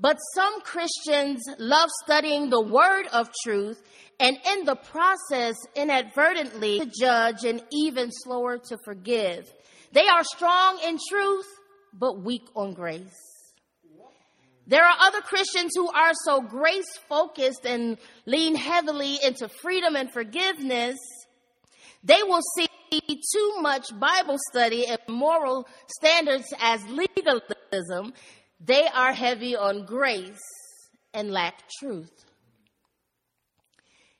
but 0.00 0.16
some 0.34 0.60
Christians 0.62 1.42
love 1.58 1.90
studying 2.04 2.50
the 2.50 2.60
word 2.60 3.06
of 3.12 3.30
truth 3.44 3.80
and 4.18 4.36
in 4.52 4.64
the 4.64 4.74
process 4.74 5.54
inadvertently 5.76 6.80
to 6.80 6.86
judge 6.86 7.44
and 7.44 7.62
even 7.70 8.10
slower 8.10 8.58
to 8.58 8.78
forgive. 8.84 9.48
They 9.92 10.06
are 10.08 10.24
strong 10.24 10.80
in 10.84 10.98
truth, 11.08 11.46
but 11.92 12.20
weak 12.20 12.46
on 12.56 12.74
grace. 12.74 13.37
There 14.68 14.84
are 14.84 14.96
other 15.00 15.22
Christians 15.22 15.72
who 15.74 15.90
are 15.90 16.12
so 16.26 16.42
grace 16.42 16.98
focused 17.08 17.64
and 17.64 17.96
lean 18.26 18.54
heavily 18.54 19.18
into 19.24 19.48
freedom 19.48 19.96
and 19.96 20.12
forgiveness, 20.12 20.98
they 22.04 22.22
will 22.22 22.42
see 22.54 22.68
too 23.00 23.54
much 23.60 23.86
Bible 23.98 24.36
study 24.50 24.86
and 24.86 25.00
moral 25.08 25.66
standards 25.98 26.52
as 26.60 26.84
legalism. 26.86 28.12
They 28.60 28.86
are 28.88 29.14
heavy 29.14 29.56
on 29.56 29.86
grace 29.86 30.38
and 31.14 31.30
lack 31.30 31.62
truth. 31.80 32.12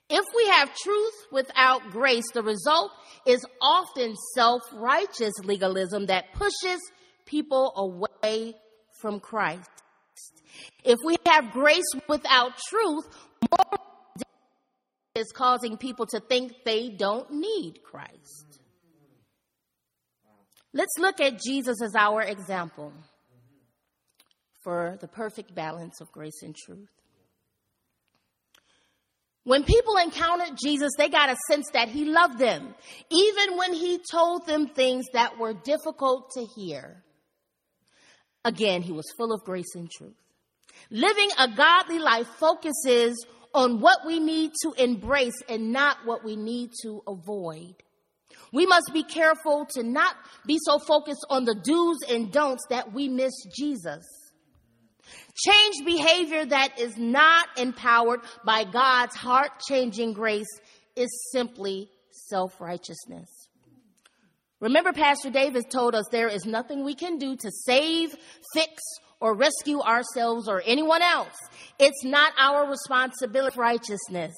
If 0.08 0.24
we 0.34 0.48
have 0.48 0.74
truth 0.74 1.14
without 1.30 1.90
grace, 1.90 2.24
the 2.32 2.42
result 2.42 2.90
is 3.26 3.44
often 3.61 4.14
self 4.34 4.62
righteous 4.72 5.34
legalism 5.44 6.06
that 6.06 6.32
pushes 6.32 6.80
people 7.26 7.74
away 7.76 8.54
from 9.02 9.20
Christ. 9.20 9.78
If 10.85 10.98
we 11.04 11.16
have 11.26 11.52
grace 11.52 11.90
without 12.09 12.52
truth, 12.68 13.09
more 13.50 13.81
is 15.14 15.33
causing 15.33 15.76
people 15.76 16.07
to 16.07 16.20
think 16.20 16.52
they 16.64 16.90
don't 16.90 17.31
need 17.33 17.81
Christ. 17.83 18.61
Let's 20.72 20.96
look 20.98 21.20
at 21.20 21.40
Jesus 21.40 21.83
as 21.83 21.94
our 21.96 22.22
example 22.22 22.92
for 24.62 24.98
the 25.00 25.09
perfect 25.09 25.54
balance 25.54 26.00
of 26.00 26.12
grace 26.12 26.42
and 26.42 26.54
truth. 26.54 26.90
When 29.44 29.64
people 29.64 29.96
encountered 29.96 30.59
Jesus, 30.62 30.92
they 30.98 31.09
got 31.09 31.31
a 31.31 31.37
sense 31.50 31.70
that 31.72 31.88
he 31.88 32.04
loved 32.04 32.38
them, 32.38 32.74
even 33.11 33.57
when 33.57 33.72
he 33.72 33.98
told 34.11 34.46
them 34.46 34.68
things 34.68 35.07
that 35.14 35.38
were 35.38 35.54
difficult 35.54 36.33
to 36.33 36.44
hear. 36.54 37.02
Again, 38.44 38.83
he 38.83 38.92
was 38.92 39.05
full 39.16 39.33
of 39.33 39.42
grace 39.44 39.74
and 39.74 39.90
truth. 39.90 40.14
Living 40.90 41.29
a 41.38 41.48
godly 41.48 41.98
life 41.98 42.27
focuses 42.38 43.27
on 43.55 43.81
what 43.81 44.07
we 44.07 44.20
need 44.20 44.53
to 44.62 44.72
embrace 44.79 45.42
and 45.48 45.72
not 45.72 45.98
what 46.05 46.24
we 46.24 46.37
need 46.37 46.70
to 46.83 47.03
avoid. 47.07 47.74
We 48.53 48.66
must 48.66 48.90
be 48.92 49.03
careful 49.03 49.66
to 49.74 49.83
not 49.83 50.14
be 50.46 50.59
so 50.64 50.79
focused 50.79 51.27
on 51.29 51.44
the 51.44 51.55
do's 51.55 51.98
and 52.09 52.33
don'ts 52.33 52.64
that 52.70 52.92
we 52.92 53.09
miss 53.09 53.33
Jesus. 53.57 54.05
Change 55.35 55.85
behavior 55.85 56.44
that 56.46 56.79
is 56.79 56.96
not 56.96 57.48
empowered 57.57 58.20
by 58.44 58.64
God's 58.64 59.14
heart 59.14 59.51
changing 59.68 60.12
grace 60.12 60.48
is 60.96 61.09
simply 61.33 61.90
self 62.11 62.61
righteousness. 62.61 63.29
Remember, 64.61 64.92
Pastor 64.92 65.31
Davis 65.31 65.64
told 65.71 65.94
us 65.94 66.05
there 66.11 66.29
is 66.29 66.44
nothing 66.44 66.85
we 66.85 66.94
can 66.94 67.18
do 67.18 67.37
to 67.37 67.51
save, 67.64 68.14
fix, 68.53 68.83
or 69.21 69.35
rescue 69.35 69.81
ourselves 69.81 70.49
or 70.49 70.62
anyone 70.66 71.03
else. 71.03 71.37
It's 71.79 72.05
not 72.05 72.33
our 72.38 72.68
responsibility 72.68 73.55
for 73.55 73.62
righteousness. 73.62 74.35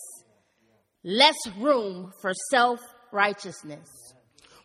Less 1.02 1.36
room 1.58 2.12
for 2.20 2.32
self 2.50 2.80
righteousness. 3.12 3.88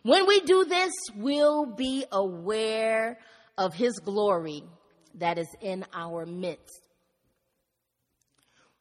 When 0.02 0.26
we 0.26 0.40
do 0.40 0.64
this, 0.64 0.92
we'll 1.16 1.66
be 1.74 2.04
aware 2.12 3.18
of 3.56 3.74
His 3.74 3.98
glory 3.98 4.62
that 5.14 5.38
is 5.38 5.48
in 5.62 5.84
our 5.94 6.26
midst. 6.26 6.85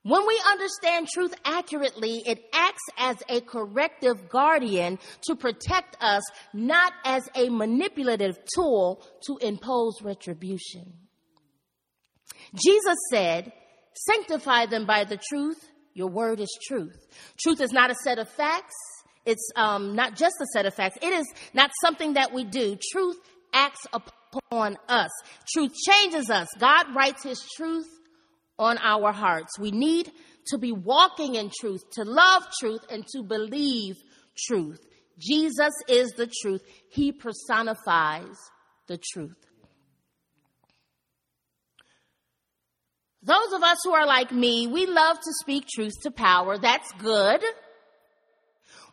When 0.05 0.27
we 0.27 0.39
understand 0.51 1.07
truth 1.11 1.33
accurately, 1.43 2.21
it 2.27 2.45
acts 2.53 2.83
as 2.95 3.17
a 3.27 3.41
corrective 3.41 4.29
guardian 4.29 4.99
to 5.23 5.35
protect 5.35 5.97
us, 5.99 6.21
not 6.53 6.93
as 7.03 7.27
a 7.33 7.49
manipulative 7.49 8.37
tool 8.53 9.03
to 9.25 9.39
impose 9.41 10.03
retribution. 10.03 10.93
Jesus 12.53 12.95
said, 13.09 13.51
Sanctify 13.95 14.67
them 14.67 14.85
by 14.85 15.05
the 15.05 15.17
truth. 15.29 15.57
Your 15.95 16.09
word 16.09 16.39
is 16.39 16.55
truth. 16.67 17.07
Truth 17.39 17.61
is 17.61 17.71
not 17.71 17.89
a 17.89 17.95
set 18.03 18.19
of 18.19 18.29
facts. 18.29 18.75
It's 19.25 19.49
um, 19.55 19.95
not 19.95 20.15
just 20.15 20.35
a 20.39 20.45
set 20.53 20.67
of 20.67 20.75
facts. 20.75 20.99
It 21.01 21.13
is 21.13 21.25
not 21.55 21.71
something 21.81 22.13
that 22.13 22.31
we 22.31 22.43
do. 22.43 22.77
Truth 22.91 23.17
acts 23.53 23.87
upon 23.91 24.13
upon 24.51 24.77
us. 24.87 25.09
Truth 25.53 25.73
changes 25.87 26.29
us. 26.29 26.47
God 26.59 26.93
writes 26.95 27.23
his 27.23 27.41
truth 27.55 27.87
on 28.57 28.77
our 28.79 29.11
hearts. 29.11 29.59
We 29.59 29.71
need 29.71 30.11
to 30.47 30.57
be 30.57 30.71
walking 30.71 31.35
in 31.35 31.51
truth, 31.59 31.83
to 31.91 32.03
love 32.03 32.47
truth, 32.59 32.81
and 32.89 33.05
to 33.07 33.23
believe 33.23 33.95
truth. 34.47 34.79
Jesus 35.17 35.73
is 35.87 36.09
the 36.11 36.31
truth. 36.41 36.61
He 36.89 37.11
personifies 37.11 38.35
the 38.87 38.99
truth. 39.13 39.37
Those 43.23 43.53
of 43.53 43.63
us 43.63 43.79
who 43.83 43.91
are 43.91 44.05
like 44.05 44.31
me, 44.31 44.67
we 44.67 44.85
love 44.85 45.17
to 45.17 45.33
speak 45.41 45.65
truth 45.67 45.93
to 46.03 46.11
power. 46.11 46.59
That's 46.59 46.91
good. 46.99 47.41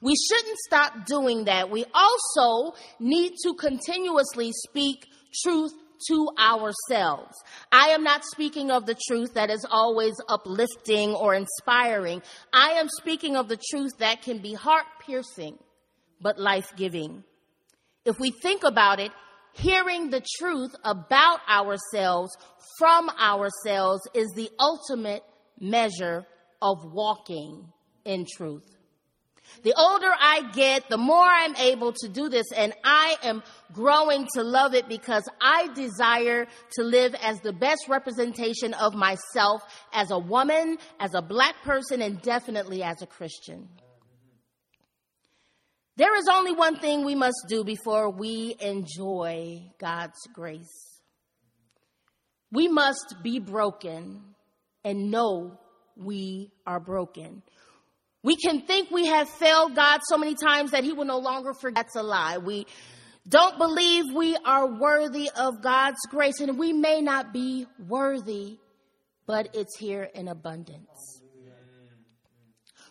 We 0.01 0.15
shouldn't 0.17 0.59
stop 0.59 1.07
doing 1.07 1.45
that. 1.45 1.71
We 1.71 1.85
also 1.95 2.75
need 2.99 3.35
to 3.43 3.55
continuously 3.55 4.51
speak 4.53 5.07
truth 5.43 5.73
to 6.09 6.29
ourselves. 6.39 7.37
I 7.71 7.89
am 7.89 8.05
not 8.05 8.25
speaking 8.25 8.71
of 8.71 8.87
the 8.87 8.97
truth 9.09 9.35
that 9.35 9.51
is 9.51 9.67
always 9.71 10.15
uplifting 10.29 11.11
or 11.15 11.35
inspiring. 11.35 12.23
I 12.53 12.73
am 12.73 12.89
speaking 12.89 13.37
of 13.37 13.49
the 13.49 13.61
truth 13.71 13.93
that 13.99 14.23
can 14.23 14.39
be 14.39 14.55
heart 14.55 14.87
piercing, 15.05 15.59
but 16.21 16.39
life 16.39 16.73
giving. 16.77 17.25
If 18.05 18.19
we 18.19 18.31
think 18.31 18.65
about 18.65 19.01
it, 19.01 19.13
hearing 19.53 20.11
the 20.11 20.25
truth 20.39 20.75
about 20.85 21.41
ourselves 21.49 22.37
from 22.79 23.11
ourselves 23.11 24.03
is 24.15 24.29
the 24.35 24.51
ultimate 24.59 25.23
measure 25.61 26.27
of 26.61 26.79
walking 26.93 27.73
in 28.05 28.27
truth. 28.37 28.67
The 29.63 29.75
older 29.77 30.11
I 30.19 30.51
get, 30.53 30.89
the 30.89 30.99
more 30.99 31.25
I'm 31.25 31.55
able 31.57 31.93
to 31.93 32.09
do 32.09 32.29
this 32.29 32.47
and 32.57 32.73
I 32.85 33.17
am 33.23 33.43
growing 33.73 34.27
to 34.35 34.43
love 34.43 34.75
it 34.75 34.89
because 34.89 35.29
I 35.41 35.69
desire 35.75 36.47
to 36.73 36.83
live 36.83 37.15
as 37.23 37.41
the 37.41 37.53
best 37.53 37.89
representation 37.89 38.75
of 38.75 38.95
myself 38.95 39.63
as 39.93 40.11
a 40.11 40.19
woman, 40.19 40.79
as 40.99 41.15
a 41.15 41.23
black 41.23 41.55
person, 41.63 42.03
and 42.03 42.21
definitely 42.23 42.83
as 42.83 43.03
a 43.03 43.07
Christian. 43.07 43.69
There 45.97 46.17
is 46.17 46.27
only 46.31 46.53
one 46.53 46.77
thing 46.79 47.05
we 47.05 47.15
must 47.15 47.45
do 47.49 47.65
before 47.65 48.11
we 48.11 48.57
enjoy 48.61 49.63
God's 49.79 50.19
grace. 50.33 51.01
We 52.51 52.69
must 52.69 53.17
be 53.23 53.39
broken 53.39 54.23
and 54.85 55.11
know 55.11 55.59
we 55.97 56.51
are 56.67 56.81
broken. 56.81 57.43
We 58.23 58.37
can 58.37 58.63
think 58.63 58.91
we 58.91 59.07
have 59.07 59.29
failed 59.29 59.75
God 59.75 60.01
so 60.05 60.17
many 60.17 60.35
times 60.35 60.71
that 60.71 60.85
He 60.85 60.93
will 60.93 61.05
no 61.05 61.19
longer 61.19 61.55
forget. 61.55 61.85
That's 61.85 61.97
a 61.97 62.03
lie. 62.03 62.39
We 62.39 62.67
don't 63.29 63.59
believe 63.59 64.05
we 64.15 64.37
are 64.45 64.67
worthy 64.67 65.31
of 65.35 65.63
God's 65.63 66.01
grace, 66.09 66.41
and 66.41 66.59
we 66.59 66.73
may 66.73 67.01
not 67.01 67.33
be 67.33 67.67
worthy, 67.89 68.59
but 69.27 69.55
it's 69.55 69.77
here 69.77 70.09
in 70.15 70.29
abundance. 70.29 71.21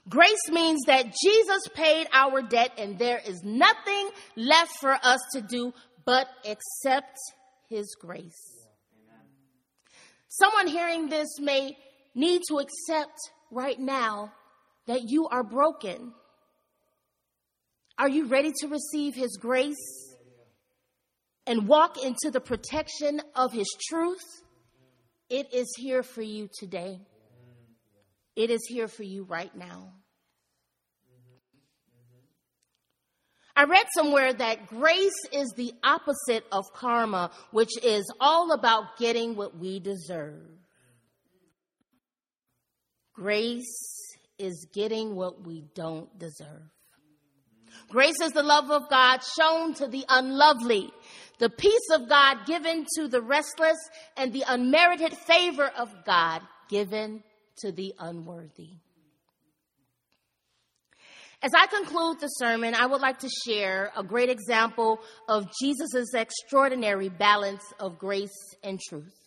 Grace 0.09 0.49
means 0.49 0.81
that 0.87 1.13
Jesus 1.23 1.61
paid 1.73 2.07
our 2.11 2.41
debt, 2.41 2.71
and 2.77 2.97
there 2.97 3.21
is 3.25 3.41
nothing 3.43 4.09
left 4.35 4.77
for 4.79 4.97
us 5.03 5.19
to 5.33 5.41
do 5.41 5.73
but 6.05 6.27
accept 6.45 7.17
His 7.69 7.95
grace. 7.99 8.67
Someone 10.27 10.67
hearing 10.67 11.07
this 11.07 11.39
may 11.39 11.77
need 12.15 12.41
to 12.49 12.59
accept 12.59 13.17
right 13.51 13.79
now 13.79 14.33
that 14.87 15.01
you 15.03 15.27
are 15.27 15.43
broken? 15.43 16.13
Are 17.97 18.09
you 18.09 18.25
ready 18.25 18.51
to 18.61 18.67
receive 18.67 19.15
His 19.15 19.37
grace 19.37 20.15
and 21.45 21.67
walk 21.67 21.97
into 22.03 22.31
the 22.31 22.41
protection 22.41 23.21
of 23.35 23.51
His 23.51 23.67
truth? 23.89 24.23
It 25.29 25.53
is 25.53 25.73
here 25.77 26.03
for 26.03 26.21
you 26.21 26.49
today. 26.59 26.99
It 28.35 28.49
is 28.49 28.61
here 28.67 28.87
for 28.87 29.03
you 29.03 29.23
right 29.23 29.55
now. 29.55 29.93
I 33.55 33.65
read 33.65 33.85
somewhere 33.93 34.33
that 34.33 34.67
grace 34.67 35.11
is 35.31 35.53
the 35.55 35.73
opposite 35.83 36.45
of 36.51 36.65
karma, 36.73 37.31
which 37.51 37.71
is 37.83 38.11
all 38.19 38.53
about 38.53 38.97
getting 38.97 39.35
what 39.35 39.57
we 39.57 39.79
deserve. 39.79 40.41
Grace 43.13 44.00
is 44.41 44.67
getting 44.73 45.15
what 45.15 45.45
we 45.45 45.63
don't 45.75 46.17
deserve. 46.17 46.69
Grace 47.89 48.19
is 48.21 48.31
the 48.31 48.43
love 48.43 48.69
of 48.71 48.89
God 48.89 49.19
shown 49.39 49.73
to 49.75 49.87
the 49.87 50.05
unlovely, 50.09 50.91
the 51.39 51.49
peace 51.49 51.89
of 51.93 52.09
God 52.09 52.45
given 52.45 52.85
to 52.97 53.07
the 53.07 53.21
restless, 53.21 53.77
and 54.17 54.33
the 54.33 54.43
unmerited 54.47 55.13
favor 55.13 55.69
of 55.77 55.89
God 56.05 56.41
given 56.69 57.23
to 57.59 57.71
the 57.71 57.93
unworthy. 57.99 58.69
As 61.43 61.51
I 61.55 61.65
conclude 61.67 62.19
the 62.19 62.27
sermon, 62.27 62.75
I 62.75 62.85
would 62.85 63.01
like 63.01 63.19
to 63.19 63.29
share 63.47 63.91
a 63.97 64.03
great 64.03 64.29
example 64.29 64.99
of 65.27 65.47
Jesus' 65.59 66.13
extraordinary 66.13 67.09
balance 67.09 67.63
of 67.79 67.97
grace 67.97 68.29
and 68.63 68.79
truth. 68.89 69.20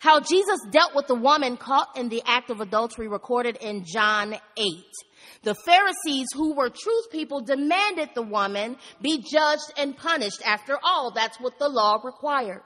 How 0.00 0.20
Jesus 0.20 0.60
dealt 0.70 0.94
with 0.94 1.06
the 1.06 1.14
woman 1.14 1.56
caught 1.56 1.96
in 1.96 2.08
the 2.08 2.22
act 2.26 2.50
of 2.50 2.60
adultery 2.60 3.08
recorded 3.08 3.56
in 3.60 3.84
John 3.84 4.34
8. 4.56 4.64
The 5.42 5.54
Pharisees, 5.54 6.26
who 6.34 6.54
were 6.54 6.70
truth 6.70 7.10
people, 7.10 7.40
demanded 7.40 8.10
the 8.14 8.22
woman 8.22 8.76
be 9.00 9.18
judged 9.18 9.72
and 9.76 9.96
punished. 9.96 10.42
After 10.44 10.78
all, 10.82 11.12
that's 11.12 11.38
what 11.40 11.58
the 11.58 11.68
law 11.68 12.00
required. 12.02 12.62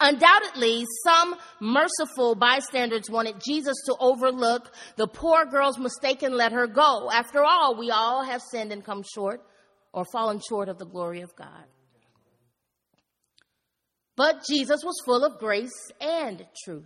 Undoubtedly, 0.00 0.86
some 1.04 1.34
merciful 1.60 2.34
bystanders 2.34 3.10
wanted 3.10 3.36
Jesus 3.44 3.76
to 3.84 3.94
overlook 4.00 4.72
the 4.96 5.06
poor 5.06 5.44
girl's 5.44 5.78
mistake 5.78 6.22
and 6.22 6.34
let 6.34 6.52
her 6.52 6.66
go. 6.66 7.10
After 7.12 7.44
all, 7.44 7.76
we 7.78 7.90
all 7.90 8.24
have 8.24 8.40
sinned 8.50 8.72
and 8.72 8.82
come 8.82 9.02
short 9.02 9.42
or 9.92 10.04
fallen 10.10 10.40
short 10.40 10.70
of 10.70 10.78
the 10.78 10.86
glory 10.86 11.20
of 11.20 11.36
God. 11.36 11.64
But 14.20 14.44
Jesus 14.46 14.84
was 14.84 15.00
full 15.06 15.24
of 15.24 15.38
grace 15.38 15.90
and 15.98 16.44
truth. 16.62 16.84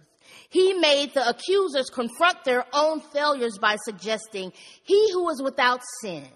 He 0.50 0.72
made 0.74 1.14
the 1.14 1.28
accusers 1.28 1.90
confront 1.90 2.44
their 2.44 2.64
own 2.72 3.00
failures 3.00 3.58
by 3.60 3.74
suggesting, 3.84 4.52
He 4.84 5.12
who 5.12 5.28
is 5.30 5.42
without 5.42 5.80
sin, 6.00 6.28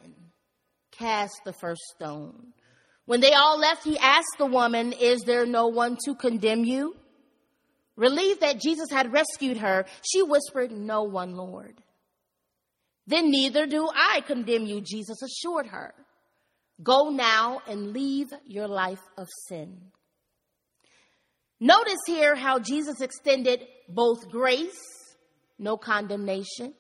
cast 0.91 1.35
the 1.45 1.53
first 1.53 1.83
stone. 1.95 2.49
When 3.05 3.21
they 3.21 3.33
all 3.33 3.61
left, 3.61 3.85
he 3.85 3.97
asked 3.97 4.39
the 4.39 4.47
woman, 4.47 4.93
Is 4.93 5.21
there 5.21 5.47
no 5.47 5.69
one 5.69 5.99
to 6.05 6.17
condemn 6.17 6.65
you? 6.65 6.97
Relieved 7.95 8.41
that 8.41 8.61
Jesus 8.61 8.89
had 8.91 9.13
rescued 9.13 9.59
her, 9.59 9.87
she 10.03 10.25
whispered, 10.25 10.73
No 10.73 11.05
one, 11.05 11.37
Lord. 11.37 11.81
Then 13.07 13.31
neither 13.31 13.67
do 13.67 13.89
I 13.89 14.23
condemn 14.27 14.67
you, 14.67 14.81
Jesus 14.81 15.23
assured 15.23 15.69
her. 15.69 15.95
Go 16.83 17.11
now 17.11 17.61
and 17.69 17.93
leave 17.93 18.33
your 18.45 18.67
life 18.67 19.03
of 19.17 19.29
sin. 19.47 19.93
Notice 21.61 21.99
here 22.07 22.37
how 22.37 22.59
Jesus 22.59 23.01
extended 23.01 23.67
both 23.89 24.31
grace, 24.31 24.79
no 25.59 25.77
condemnation, 25.77 26.75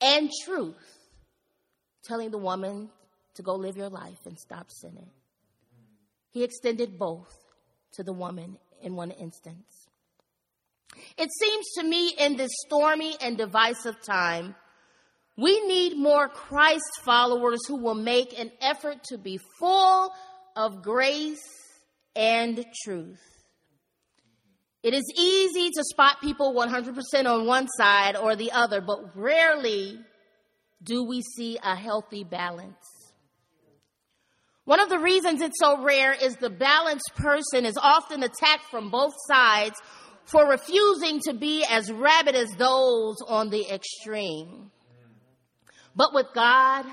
and 0.00 0.30
truth, 0.44 0.98
telling 2.02 2.30
the 2.30 2.38
woman 2.38 2.90
to 3.34 3.42
go 3.42 3.54
live 3.54 3.76
your 3.76 3.88
life 3.88 4.18
and 4.26 4.38
stop 4.38 4.70
sinning. 4.70 5.10
He 6.30 6.42
extended 6.42 6.98
both 6.98 7.32
to 7.92 8.02
the 8.02 8.12
woman 8.12 8.56
in 8.82 8.96
one 8.96 9.10
instance. 9.10 9.88
It 11.16 11.28
seems 11.38 11.66
to 11.78 11.84
me 11.84 12.14
in 12.18 12.36
this 12.36 12.50
stormy 12.66 13.16
and 13.20 13.36
divisive 13.36 14.02
time, 14.02 14.56
we 15.36 15.64
need 15.66 15.96
more 15.96 16.28
Christ 16.28 17.00
followers 17.02 17.60
who 17.66 17.76
will 17.76 17.94
make 17.94 18.38
an 18.38 18.50
effort 18.60 19.04
to 19.04 19.18
be 19.18 19.38
full 19.58 20.12
of 20.56 20.82
grace 20.82 21.38
and 22.16 22.64
truth. 22.84 23.29
It 24.82 24.94
is 24.94 25.04
easy 25.14 25.70
to 25.70 25.84
spot 25.84 26.20
people 26.22 26.54
100% 26.54 27.26
on 27.26 27.46
one 27.46 27.68
side 27.68 28.16
or 28.16 28.34
the 28.34 28.52
other, 28.52 28.80
but 28.80 29.14
rarely 29.14 29.98
do 30.82 31.04
we 31.04 31.20
see 31.20 31.58
a 31.62 31.76
healthy 31.76 32.24
balance. 32.24 32.76
One 34.64 34.80
of 34.80 34.88
the 34.88 34.98
reasons 34.98 35.42
it's 35.42 35.58
so 35.58 35.82
rare 35.82 36.12
is 36.14 36.36
the 36.36 36.48
balanced 36.48 37.12
person 37.16 37.66
is 37.66 37.76
often 37.76 38.22
attacked 38.22 38.66
from 38.70 38.90
both 38.90 39.14
sides 39.28 39.74
for 40.24 40.48
refusing 40.48 41.20
to 41.24 41.34
be 41.34 41.64
as 41.68 41.90
rabid 41.90 42.34
as 42.34 42.48
those 42.56 43.16
on 43.26 43.50
the 43.50 43.68
extreme. 43.68 44.70
But 45.94 46.14
with 46.14 46.26
God, 46.34 46.86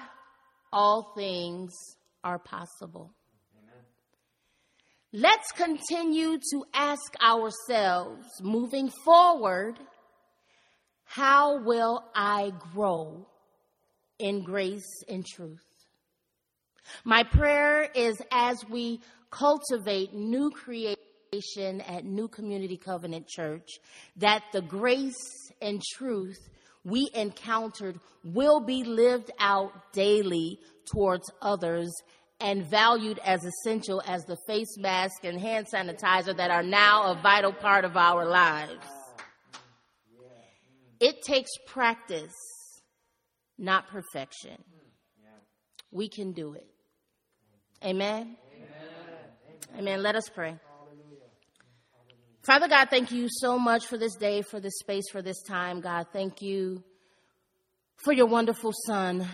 all 0.73 1.13
things 1.15 1.71
are 2.23 2.39
possible. 2.39 3.13
Let's 5.19 5.51
continue 5.51 6.38
to 6.51 6.63
ask 6.75 7.15
ourselves 7.19 8.27
moving 8.39 8.91
forward 9.03 9.80
how 11.06 11.58
will 11.63 12.03
I 12.13 12.51
grow 12.71 13.25
in 14.19 14.43
grace 14.43 15.03
and 15.10 15.25
truth? 15.25 15.65
My 17.03 17.23
prayer 17.23 17.89
is 17.95 18.21
as 18.32 18.63
we 18.69 19.01
cultivate 19.32 20.13
new 20.13 20.51
creation 20.51 21.82
at 21.82 22.06
New 22.06 22.27
Community 22.27 22.77
Covenant 22.77 23.27
Church, 23.27 23.80
that 24.17 24.43
the 24.53 24.62
grace 24.62 25.15
and 25.60 25.82
truth 25.95 26.38
we 26.84 27.10
encountered 27.15 27.99
will 28.23 28.60
be 28.60 28.84
lived 28.84 29.32
out 29.39 29.93
daily 29.93 30.60
towards 30.86 31.25
others 31.41 31.91
and 32.39 32.65
valued 32.65 33.19
as 33.26 33.43
essential 33.43 34.02
as 34.06 34.23
the 34.26 34.38
face 34.47 34.78
mask 34.78 35.23
and 35.23 35.39
hand 35.39 35.67
sanitizer 35.73 36.36
that 36.38 36.52
are 36.52 36.63
now 36.63 37.12
a 37.12 37.21
vital 37.21 37.52
part 37.52 37.84
of 37.84 37.97
our 37.97 38.26
lives. 38.26 38.86
It 41.00 41.21
takes 41.21 41.52
practice, 41.65 42.34
not 43.58 43.88
perfection. 43.88 44.63
We 45.91 46.10
can 46.10 46.32
do 46.34 46.54
it. 46.54 46.67
Amen. 47.84 48.36
Amen. 49.78 50.02
Let 50.02 50.15
us 50.15 50.30
pray. 50.30 50.58
Father 52.43 52.67
God, 52.67 52.89
thank 52.89 53.12
you 53.12 53.28
so 53.30 53.60
much 53.60 53.86
for 53.88 53.97
this 53.97 54.15
day, 54.15 54.41
for 54.41 54.60
this 54.60 54.80
space, 54.80 55.10
for 55.12 55.21
this 55.21 55.41
time. 55.43 55.82
God, 55.82 56.08
thank 56.13 56.41
you 56.41 56.84
for 57.97 58.13
your 58.13 58.26
wonderful 58.26 58.71
son 58.86 59.28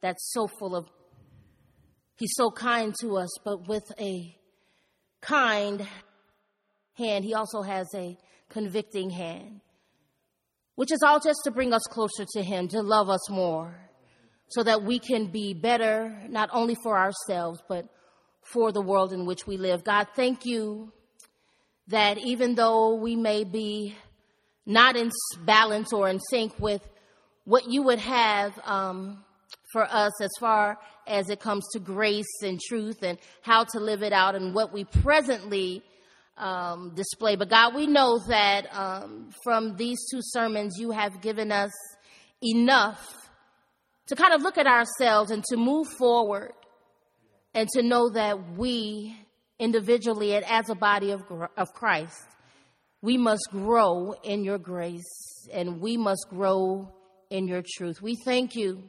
that's 0.00 0.32
so 0.32 0.48
full 0.58 0.74
of, 0.74 0.88
he's 2.16 2.34
so 2.34 2.50
kind 2.50 2.94
to 3.00 3.16
us, 3.16 3.30
but 3.44 3.68
with 3.68 3.84
a 3.98 4.36
kind 5.20 5.86
hand, 6.94 7.24
he 7.24 7.34
also 7.34 7.62
has 7.62 7.86
a 7.94 8.16
convicting 8.48 9.10
hand, 9.10 9.60
which 10.74 10.92
is 10.92 11.02
all 11.02 11.20
just 11.20 11.40
to 11.44 11.50
bring 11.50 11.72
us 11.72 11.82
closer 11.90 12.24
to 12.34 12.42
him, 12.42 12.68
to 12.68 12.82
love 12.82 13.08
us 13.08 13.30
more 13.30 13.74
so 14.48 14.62
that 14.62 14.82
we 14.82 14.98
can 14.98 15.26
be 15.26 15.54
better, 15.54 16.16
not 16.28 16.50
only 16.52 16.76
for 16.82 16.98
ourselves, 16.98 17.60
but 17.68 17.86
for 18.42 18.72
the 18.72 18.80
world 18.80 19.12
in 19.12 19.24
which 19.24 19.46
we 19.46 19.56
live. 19.56 19.82
God, 19.82 20.06
thank 20.14 20.44
you 20.44 20.92
that 21.88 22.18
even 22.18 22.54
though 22.54 22.94
we 22.94 23.16
may 23.16 23.44
be 23.44 23.96
not 24.66 24.96
in 24.96 25.10
balance 25.40 25.92
or 25.92 26.08
in 26.08 26.20
sync 26.20 26.58
with 26.58 26.82
what 27.44 27.68
you 27.68 27.82
would 27.82 27.98
have 27.98 28.58
um, 28.64 29.24
for 29.72 29.84
us 29.84 30.20
as 30.20 30.30
far 30.38 30.78
as 31.06 31.30
it 31.30 31.40
comes 31.40 31.66
to 31.72 31.80
grace 31.80 32.42
and 32.42 32.60
truth 32.60 33.02
and 33.02 33.18
how 33.42 33.64
to 33.64 33.80
live 33.80 34.02
it 34.02 34.12
out 34.12 34.34
and 34.34 34.54
what 34.54 34.72
we 34.72 34.84
presently 34.84 35.82
um, 36.36 36.92
display. 36.94 37.36
But 37.36 37.50
God, 37.50 37.74
we 37.74 37.86
know 37.86 38.18
that 38.28 38.66
um, 38.74 39.30
from 39.42 39.76
these 39.76 39.98
two 40.10 40.20
sermons, 40.22 40.76
you 40.78 40.90
have 40.90 41.20
given 41.20 41.52
us 41.52 41.72
enough 42.42 43.30
to 44.06 44.16
kind 44.16 44.34
of 44.34 44.42
look 44.42 44.58
at 44.58 44.66
ourselves 44.66 45.30
and 45.30 45.42
to 45.44 45.56
move 45.56 45.88
forward 45.98 46.52
and 47.54 47.68
to 47.70 47.82
know 47.82 48.10
that 48.10 48.56
we 48.56 49.16
individually 49.58 50.34
and 50.34 50.44
as 50.46 50.68
a 50.68 50.74
body 50.74 51.12
of, 51.12 51.22
of 51.56 51.72
Christ, 51.72 52.26
we 53.00 53.16
must 53.16 53.48
grow 53.50 54.14
in 54.22 54.44
your 54.44 54.58
grace 54.58 55.48
and 55.52 55.80
we 55.80 55.96
must 55.96 56.26
grow 56.30 56.92
in 57.30 57.46
your 57.46 57.62
truth. 57.76 58.02
We 58.02 58.16
thank 58.16 58.54
you. 58.54 58.82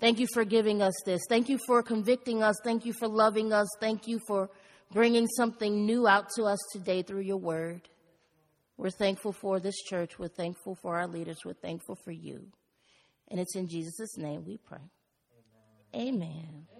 Thank 0.00 0.18
you 0.18 0.26
for 0.32 0.44
giving 0.44 0.80
us 0.80 0.94
this. 1.04 1.20
Thank 1.28 1.50
you 1.50 1.58
for 1.66 1.82
convicting 1.82 2.42
us. 2.42 2.56
Thank 2.64 2.86
you 2.86 2.94
for 2.94 3.06
loving 3.06 3.52
us. 3.52 3.68
Thank 3.80 4.08
you 4.08 4.18
for 4.26 4.48
bringing 4.92 5.26
something 5.26 5.84
new 5.84 6.08
out 6.08 6.30
to 6.36 6.44
us 6.44 6.58
today 6.72 7.02
through 7.02 7.20
your 7.20 7.36
word. 7.36 7.82
We're 8.78 8.90
thankful 8.90 9.32
for 9.32 9.60
this 9.60 9.76
church. 9.82 10.18
We're 10.18 10.28
thankful 10.28 10.78
for 10.80 10.96
our 10.96 11.06
leaders. 11.06 11.36
We're 11.44 11.52
thankful 11.52 11.96
for 12.02 12.12
you. 12.12 12.46
And 13.28 13.38
it's 13.38 13.54
in 13.54 13.68
Jesus' 13.68 14.16
name 14.16 14.44
we 14.46 14.56
pray. 14.56 14.78
Amen. 15.94 16.16
Amen. 16.16 16.79